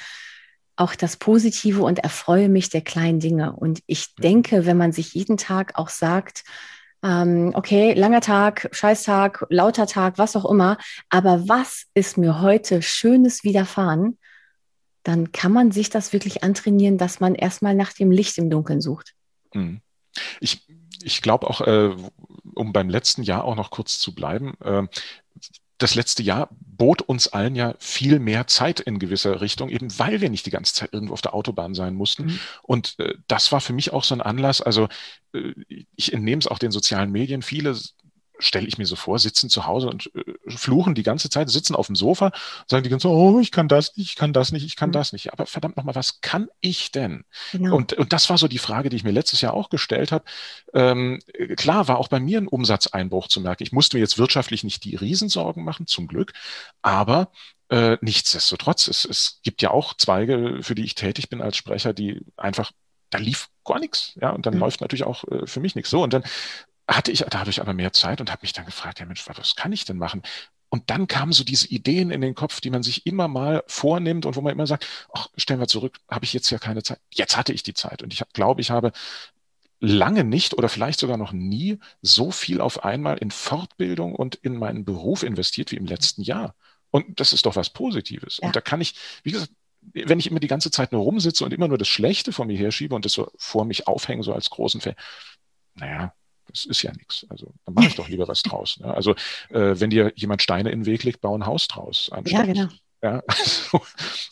auch 0.77 0.95
das 0.95 1.17
Positive 1.17 1.83
und 1.83 1.99
erfreue 1.99 2.49
mich 2.49 2.71
der 2.71 2.81
kleinen 2.81 3.21
Dinge. 3.21 3.53
Und 3.53 3.81
ich 3.87 4.09
mhm. 4.17 4.23
denke, 4.23 4.67
wenn 4.67 4.77
man 4.77 4.93
sich 4.93 5.15
jeden 5.15 5.37
Tag 5.37 5.73
auch 5.79 5.89
sagt, 5.89 6.45
ähm, 7.03 7.53
okay, 7.55 7.95
langer 7.95 8.21
Tag, 8.21 8.69
Scheißtag, 8.73 9.47
lauter 9.51 9.87
Tag, 9.87 10.19
was 10.19 10.37
auch 10.37 10.49
immer, 10.49 10.79
aber 11.09 11.49
was 11.49 11.87
ist 11.95 12.17
mir 12.17 12.41
heute 12.41 12.81
Schönes 12.81 13.43
widerfahren, 13.45 14.19
dann 15.03 15.33
kann 15.33 15.53
man 15.53 15.73
sich 15.73 15.91
das 15.91 16.13
wirklich 16.13 16.45
antrainieren, 16.45 16.99
dass 16.99 17.19
man 17.19 17.35
erstmal 17.35 17.75
nach 17.75 17.93
dem 17.93 18.13
Licht 18.13 18.39
im 18.39 18.51
Dunkeln 18.51 18.81
sucht. 18.81 19.15
Mhm. 19.53 19.81
Ich, 20.41 20.67
ich 21.03 21.23
glaube 21.23 21.51
auch, 21.51 21.61
äh, 21.63 21.91
um 22.55 22.73
beim 22.73 22.89
letzten 22.89 23.23
Jahr 23.23 23.45
auch 23.45 23.57
noch 23.57 23.71
kurz 23.71 23.99
zu 23.99 24.15
bleiben, 24.15 24.55
äh, 24.61 24.87
das 25.83 25.95
letzte 25.95 26.23
Jahr 26.23 26.49
bot 26.51 27.03
uns 27.03 27.29
allen 27.29 27.55
ja 27.55 27.75
viel 27.79 28.19
mehr 28.19 28.47
Zeit 28.47 28.81
in 28.81 28.99
gewisser 28.99 29.41
Richtung, 29.41 29.69
eben 29.69 29.89
weil 29.99 30.21
wir 30.21 30.31
nicht 30.31 30.47
die 30.47 30.51
ganze 30.51 30.75
Zeit 30.75 30.91
irgendwo 30.93 31.15
auf 31.15 31.23
der 31.23 31.35
Autobahn 31.35 31.75
sein 31.75 31.95
mussten. 31.95 32.27
Mhm. 32.27 32.39
Und 32.63 32.95
äh, 32.99 33.15
das 33.29 33.53
war 33.53 33.61
für 33.61 33.73
mich 33.73 33.93
auch 33.93 34.05
so 34.05 34.15
ein 34.15 34.21
Anlass. 34.21 34.61
Also 34.61 34.89
äh, 35.33 35.53
ich 35.97 36.13
entnehme 36.13 36.41
es 36.41 36.47
auch 36.47 36.59
den 36.59 36.73
sozialen 36.73 37.11
Medien. 37.11 37.43
Viele 37.43 37.79
stelle 38.43 38.67
ich 38.67 38.79
mir 38.79 38.87
so 38.87 38.97
vor, 38.97 39.19
sitzen 39.19 39.49
zu 39.49 39.67
Hause 39.67 39.89
und 39.89 40.11
äh, 40.15 40.23
fluchen 40.49 40.95
die 40.95 41.03
ganze 41.03 41.31
Zeit, 41.31 41.49
sitzen 41.51 41.75
auf 41.75 41.87
dem 41.87 41.97
Sofa, 41.97 42.33
sagen 42.69 42.83
die 42.83 42.91
ganze 42.91 43.09
Zeit, 43.09 43.15
oh, 43.15 43.41
ich 43.41 43.51
kann 43.51 43.69
das 43.69 43.97
nicht, 43.97 44.11
ich 44.11 44.17
kann 44.17 44.33
das 44.33 44.53
nicht, 44.53 44.65
ich 44.65 44.77
kann 44.77 44.91
mhm. 44.91 44.95
das 44.95 45.13
nicht. 45.13 45.33
Aber 45.33 45.47
verdammt 45.47 45.77
nochmal, 45.77 45.95
was 45.95 46.21
kann 46.21 46.49
ich 46.61 46.93
denn? 46.93 47.25
Genau. 47.53 47.77
Und, 47.77 47.93
und 47.95 48.13
das 48.13 48.29
war 48.31 48.39
so 48.39 48.49
die 48.49 48.59
Frage, 48.59 48.89
die 48.89 48.97
ich 48.97 49.05
mir 49.05 49.13
letztes 49.13 49.41
Jahr 49.41 49.55
auch 49.55 49.71
gestellt 49.71 50.13
habe. 50.13 50.25
Ähm, 50.75 51.21
klar 51.57 51.89
war 51.89 51.99
auch 51.99 52.09
bei 52.09 52.21
mir 52.21 52.39
ein 52.39 52.49
Umsatzeinbruch 52.49 53.29
zu 53.29 53.41
merken. 53.41 53.63
Ich 53.63 53.73
musste 53.73 53.97
mir 53.97 54.03
jetzt 54.03 54.19
wirtschaftlich 54.19 54.65
nicht 54.65 54.85
die 54.85 54.97
Riesensorgen 54.97 55.65
machen, 55.65 55.87
zum 55.87 56.07
Glück, 56.07 56.33
aber 56.83 57.31
äh, 57.69 57.97
nichtsdestotrotz, 58.01 58.89
es, 58.89 59.05
es 59.05 59.41
gibt 59.43 59.63
ja 59.63 59.71
auch 59.71 59.95
Zweige, 59.95 60.59
für 60.63 60.75
die 60.75 60.85
ich 60.85 60.95
tätig 60.95 61.31
bin 61.31 61.41
als 61.41 61.57
Sprecher, 61.57 61.93
die 61.93 62.21
einfach 62.37 62.73
da 63.13 63.19
lief 63.19 63.49
gar 63.65 63.79
nichts, 63.79 64.15
ja, 64.21 64.31
und 64.31 64.47
dann 64.47 64.55
mhm. 64.55 64.61
läuft 64.61 64.81
natürlich 64.81 65.05
auch 65.05 65.25
äh, 65.25 65.47
für 65.47 65.61
mich 65.61 65.75
nichts 65.75 65.91
so. 65.91 66.03
Und 66.03 66.13
dann 66.13 66.25
hatte 66.89 67.13
ich 67.13 67.25
dadurch 67.31 67.61
aber 67.61 67.75
mehr 67.75 67.93
Zeit 67.93 68.21
und 68.21 68.31
habe 68.31 68.43
mich 68.43 68.53
dann 68.53 68.67
gefragt, 68.67 69.01
ja 69.01 69.07
Mensch, 69.07 69.27
was 69.27 69.57
kann 69.57 69.73
ich 69.73 69.85
denn 69.85 69.99
machen? 69.99 70.23
Und 70.69 70.89
dann 70.89 71.07
kamen 71.07 71.33
so 71.33 71.45
diese 71.45 71.69
Ideen 71.69 72.11
in 72.11 72.23
den 72.23 72.35
Kopf, 72.35 72.61
die 72.63 72.71
man 72.71 72.83
sich 72.83 73.07
immer 73.07 73.29
mal 73.29 73.63
vornimmt 73.67 74.25
und 74.25 74.37
wo 74.37 74.41
man 74.41 74.55
immer 74.55 74.67
sagt, 74.67 74.87
ach, 75.13 75.29
stellen 75.37 75.61
wir 75.61 75.69
zurück, 75.69 75.99
habe 76.09 76.25
ich 76.25 76.33
jetzt 76.33 76.49
ja 76.51 76.59
keine 76.59 76.83
Zeit. 76.83 76.99
Jetzt 77.13 77.37
hatte 77.37 77.53
ich 77.53 77.63
die 77.63 77.75
Zeit 77.75 78.03
und 78.03 78.13
ich 78.13 78.23
glaube, 78.33 78.63
ich 78.63 78.71
habe 78.71 78.93
lange 79.81 80.25
nicht 80.25 80.55
oder 80.55 80.69
vielleicht 80.69 81.01
sogar 81.01 81.19
noch 81.19 81.33
nie 81.33 81.79
so 82.01 82.31
viel 82.31 82.61
auf 82.61 82.85
einmal 82.85 83.19
in 83.19 83.31
Fortbildung 83.31 84.15
und 84.15 84.37
in 84.37 84.57
meinen 84.57 84.85
Beruf 84.85 85.25
investiert 85.25 85.73
wie 85.73 85.77
im 85.77 85.87
letzten 85.87 86.23
Jahr. 86.23 86.55
Und 86.91 87.21
das 87.21 87.33
ist 87.33 87.47
doch 87.47 87.57
was 87.57 87.71
Positives. 87.71 88.39
Ja. 88.41 88.47
Und 88.47 88.57
da 88.57 88.61
kann 88.61 88.81
ich, 88.81 88.95
wie 89.25 89.33
gesagt, 89.33 89.51
wenn 89.93 90.21
ich 90.21 90.29
immer 90.29 90.41
die 90.41 90.49
ganze 90.49 90.71
Zeit 90.71 90.93
nur 90.93 91.03
rumsitze 91.03 91.45
und 91.45 91.53
immer 91.53 91.69
nur 91.69 91.79
das 91.79 91.89
Schlechte 91.89 92.33
vor 92.33 92.47
mir 92.47 92.57
herschiebe 92.57 92.95
und 92.95 93.05
das 93.05 93.13
so 93.13 93.31
vor 93.37 93.65
mich 93.65 93.89
aufhänge, 93.89 94.23
so 94.23 94.33
als 94.33 94.49
großen 94.49 94.81
Fan, 94.81 94.95
naja, 95.75 96.15
das 96.47 96.65
ist 96.65 96.83
ja 96.83 96.93
nichts. 96.93 97.27
Also 97.29 97.53
dann 97.65 97.75
mache 97.75 97.87
ich 97.87 97.95
doch 97.95 98.09
lieber 98.09 98.29
was 98.29 98.43
draus. 98.43 98.79
Ne? 98.81 98.93
Also 98.93 99.13
äh, 99.51 99.75
wenn 99.81 99.91
dir 99.91 100.13
jemand 100.15 100.43
Steine 100.43 100.71
in 100.71 100.81
den 100.81 100.87
Weg 100.87 101.05
legt, 101.05 101.21
bau 101.21 101.37
ein 101.37 101.47
Haus 101.47 101.69
draus. 101.69 102.11
Ja, 102.25 102.43
genau. 102.43 102.69
Ja, 103.03 103.23
also, 103.27 103.83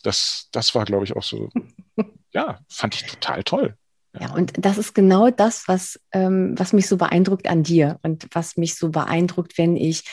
das, 0.03 0.47
das 0.51 0.73
war, 0.75 0.85
glaube 0.85 1.03
ich, 1.03 1.15
auch 1.15 1.23
so, 1.23 1.49
ja, 2.31 2.59
fand 2.69 2.95
ich 2.95 3.05
total 3.05 3.43
toll. 3.43 3.75
Ja. 4.13 4.21
ja, 4.21 4.33
und 4.33 4.53
das 4.57 4.77
ist 4.77 4.93
genau 4.93 5.29
das, 5.29 5.67
was, 5.67 5.99
ähm, 6.11 6.53
was 6.57 6.73
mich 6.73 6.87
so 6.87 6.97
beeindruckt 6.97 7.47
an 7.47 7.63
dir 7.63 7.99
und 8.01 8.27
was 8.33 8.57
mich 8.57 8.75
so 8.75 8.89
beeindruckt, 8.89 9.57
wenn 9.57 9.77
ich 9.77 10.03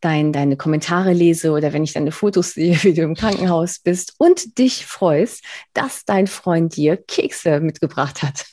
dein, 0.00 0.32
deine 0.32 0.56
Kommentare 0.56 1.12
lese 1.12 1.52
oder 1.52 1.72
wenn 1.72 1.84
ich 1.84 1.92
deine 1.92 2.12
Fotos 2.12 2.52
sehe, 2.52 2.82
wie 2.82 2.94
du 2.94 3.02
im 3.02 3.14
Krankenhaus 3.14 3.78
bist 3.78 4.14
und 4.18 4.58
dich 4.58 4.86
freust, 4.86 5.44
dass 5.72 6.04
dein 6.04 6.26
Freund 6.26 6.76
dir 6.76 6.96
Kekse 6.96 7.60
mitgebracht 7.60 8.22
hat. 8.22 8.44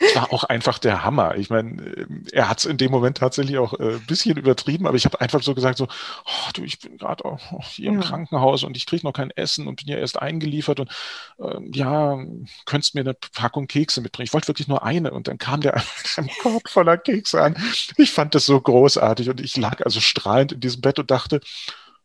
Das 0.00 0.16
war 0.16 0.32
auch 0.32 0.44
einfach 0.44 0.78
der 0.78 1.04
Hammer. 1.04 1.36
Ich 1.36 1.50
meine, 1.50 1.82
äh, 1.82 2.06
er 2.32 2.48
hat 2.48 2.58
es 2.58 2.64
in 2.64 2.78
dem 2.78 2.90
Moment 2.90 3.18
tatsächlich 3.18 3.58
auch 3.58 3.74
ein 3.74 3.96
äh, 3.96 3.98
bisschen 3.98 4.38
übertrieben, 4.38 4.86
aber 4.86 4.96
ich 4.96 5.04
habe 5.04 5.20
einfach 5.20 5.42
so 5.42 5.54
gesagt, 5.54 5.76
so, 5.76 5.84
oh, 5.86 6.50
du, 6.54 6.64
ich 6.64 6.80
bin 6.80 6.96
gerade 6.96 7.24
auch 7.24 7.38
hier 7.68 7.90
im 7.90 8.00
Krankenhaus 8.00 8.64
und 8.64 8.76
ich 8.76 8.86
kriege 8.86 9.06
noch 9.06 9.12
kein 9.12 9.30
Essen 9.30 9.68
und 9.68 9.76
bin 9.76 9.88
ja 9.88 9.98
erst 9.98 10.20
eingeliefert 10.20 10.80
und 10.80 10.90
ähm, 11.38 11.70
ja, 11.74 12.18
könntest 12.64 12.94
mir 12.94 13.02
eine 13.02 13.14
Packung 13.14 13.66
Kekse 13.66 14.00
mitbringen. 14.00 14.26
Ich 14.26 14.32
wollte 14.32 14.48
wirklich 14.48 14.68
nur 14.68 14.82
eine 14.82 15.10
und 15.10 15.28
dann 15.28 15.36
kam 15.36 15.60
der 15.60 15.74
mit 16.02 16.18
einem 16.18 16.30
Korb 16.42 16.68
voller 16.68 16.96
Kekse 16.96 17.42
an. 17.42 17.56
Ich 17.98 18.10
fand 18.10 18.34
das 18.34 18.46
so 18.46 18.58
großartig 18.58 19.28
und 19.28 19.40
ich 19.40 19.56
lag 19.58 19.84
also 19.84 20.00
strahlend 20.00 20.52
in 20.52 20.60
diesem 20.60 20.80
Bett 20.80 20.98
und 20.98 21.10
dachte, 21.10 21.40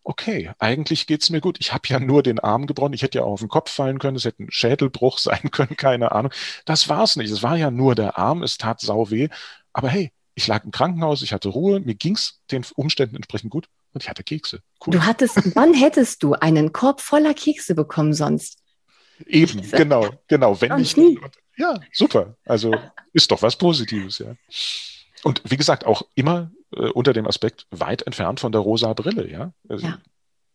okay, 0.05 0.51
eigentlich 0.59 1.07
geht's 1.07 1.29
mir 1.29 1.41
gut. 1.41 1.57
Ich 1.59 1.73
habe 1.73 1.87
ja 1.87 1.99
nur 1.99 2.23
den 2.23 2.39
Arm 2.39 2.67
gebrochen. 2.67 2.93
Ich 2.93 3.01
hätte 3.01 3.17
ja 3.17 3.23
auch 3.25 3.33
auf 3.33 3.39
den 3.39 3.49
Kopf 3.49 3.71
fallen 3.71 3.99
können. 3.99 4.15
Es 4.15 4.25
hätte 4.25 4.43
ein 4.43 4.51
Schädelbruch 4.51 5.17
sein 5.19 5.51
können, 5.51 5.75
keine 5.75 6.13
Ahnung. 6.13 6.31
Das 6.63 6.87
war's 6.87 7.15
nicht. 7.17 7.31
Es 7.31 7.43
war 7.43 7.57
ja 7.57 7.71
nur 7.71 7.95
der 7.95 8.17
Arm. 8.17 8.43
Es 8.43 8.57
tat 8.57 8.79
sau 8.79 9.09
weh. 9.09 9.27
Aber 9.73 9.89
hey, 9.89 10.11
ich 10.35 10.47
lag 10.47 10.63
im 10.63 10.71
Krankenhaus, 10.71 11.21
ich 11.21 11.33
hatte 11.33 11.49
Ruhe, 11.49 11.79
mir 11.79 11.95
ging's 11.95 12.41
den 12.51 12.65
Umständen 12.75 13.15
entsprechend 13.15 13.51
gut 13.51 13.67
und 13.93 14.03
ich 14.03 14.09
hatte 14.09 14.23
Kekse. 14.23 14.59
Cool. 14.85 14.93
Du 14.93 15.05
hattest, 15.05 15.55
wann 15.55 15.73
hättest 15.73 16.23
du 16.23 16.33
einen 16.33 16.73
Korb 16.73 17.01
voller 17.01 17.33
Kekse 17.33 17.73
bekommen 17.73 18.13
sonst? 18.13 18.59
Eben, 19.25 19.61
Kekse. 19.61 19.77
genau, 19.77 20.09
genau. 20.27 20.59
Wenn 20.59 20.77
ich, 20.79 20.95
ja, 21.57 21.79
super. 21.93 22.35
Also 22.45 22.75
ist 23.13 23.31
doch 23.31 23.41
was 23.41 23.55
Positives, 23.55 24.19
ja. 24.19 24.35
Und 25.23 25.41
wie 25.45 25.57
gesagt, 25.57 25.85
auch 25.85 26.03
immer 26.15 26.51
äh, 26.75 26.89
unter 26.89 27.13
dem 27.13 27.27
Aspekt 27.27 27.67
weit 27.71 28.01
entfernt 28.03 28.39
von 28.39 28.51
der 28.51 28.61
rosa 28.61 28.93
Brille, 28.93 29.29
ja. 29.29 29.53
Also, 29.69 29.87
ja. 29.87 29.99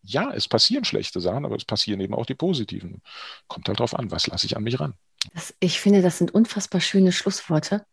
ja. 0.03 0.31
es 0.33 0.47
passieren 0.47 0.85
schlechte 0.85 1.19
Sachen, 1.19 1.45
aber 1.45 1.55
es 1.55 1.65
passieren 1.65 1.99
eben 2.01 2.13
auch 2.13 2.25
die 2.25 2.35
positiven. 2.35 3.01
Kommt 3.47 3.67
halt 3.67 3.79
drauf 3.79 3.97
an, 3.97 4.11
was 4.11 4.27
lasse 4.27 4.45
ich 4.45 4.55
an 4.55 4.63
mich 4.63 4.79
ran. 4.79 4.93
Das, 5.33 5.53
ich 5.59 5.79
finde, 5.79 6.01
das 6.01 6.17
sind 6.17 6.33
unfassbar 6.33 6.81
schöne 6.81 7.11
Schlussworte. 7.11 7.85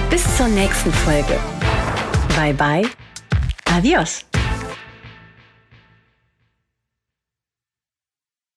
Bis 0.09 0.37
zur 0.37 0.49
nächsten 0.49 0.93
Folge. 0.93 1.39
Bye 2.37 2.55
bye. 2.55 2.89
Adios. 3.75 4.25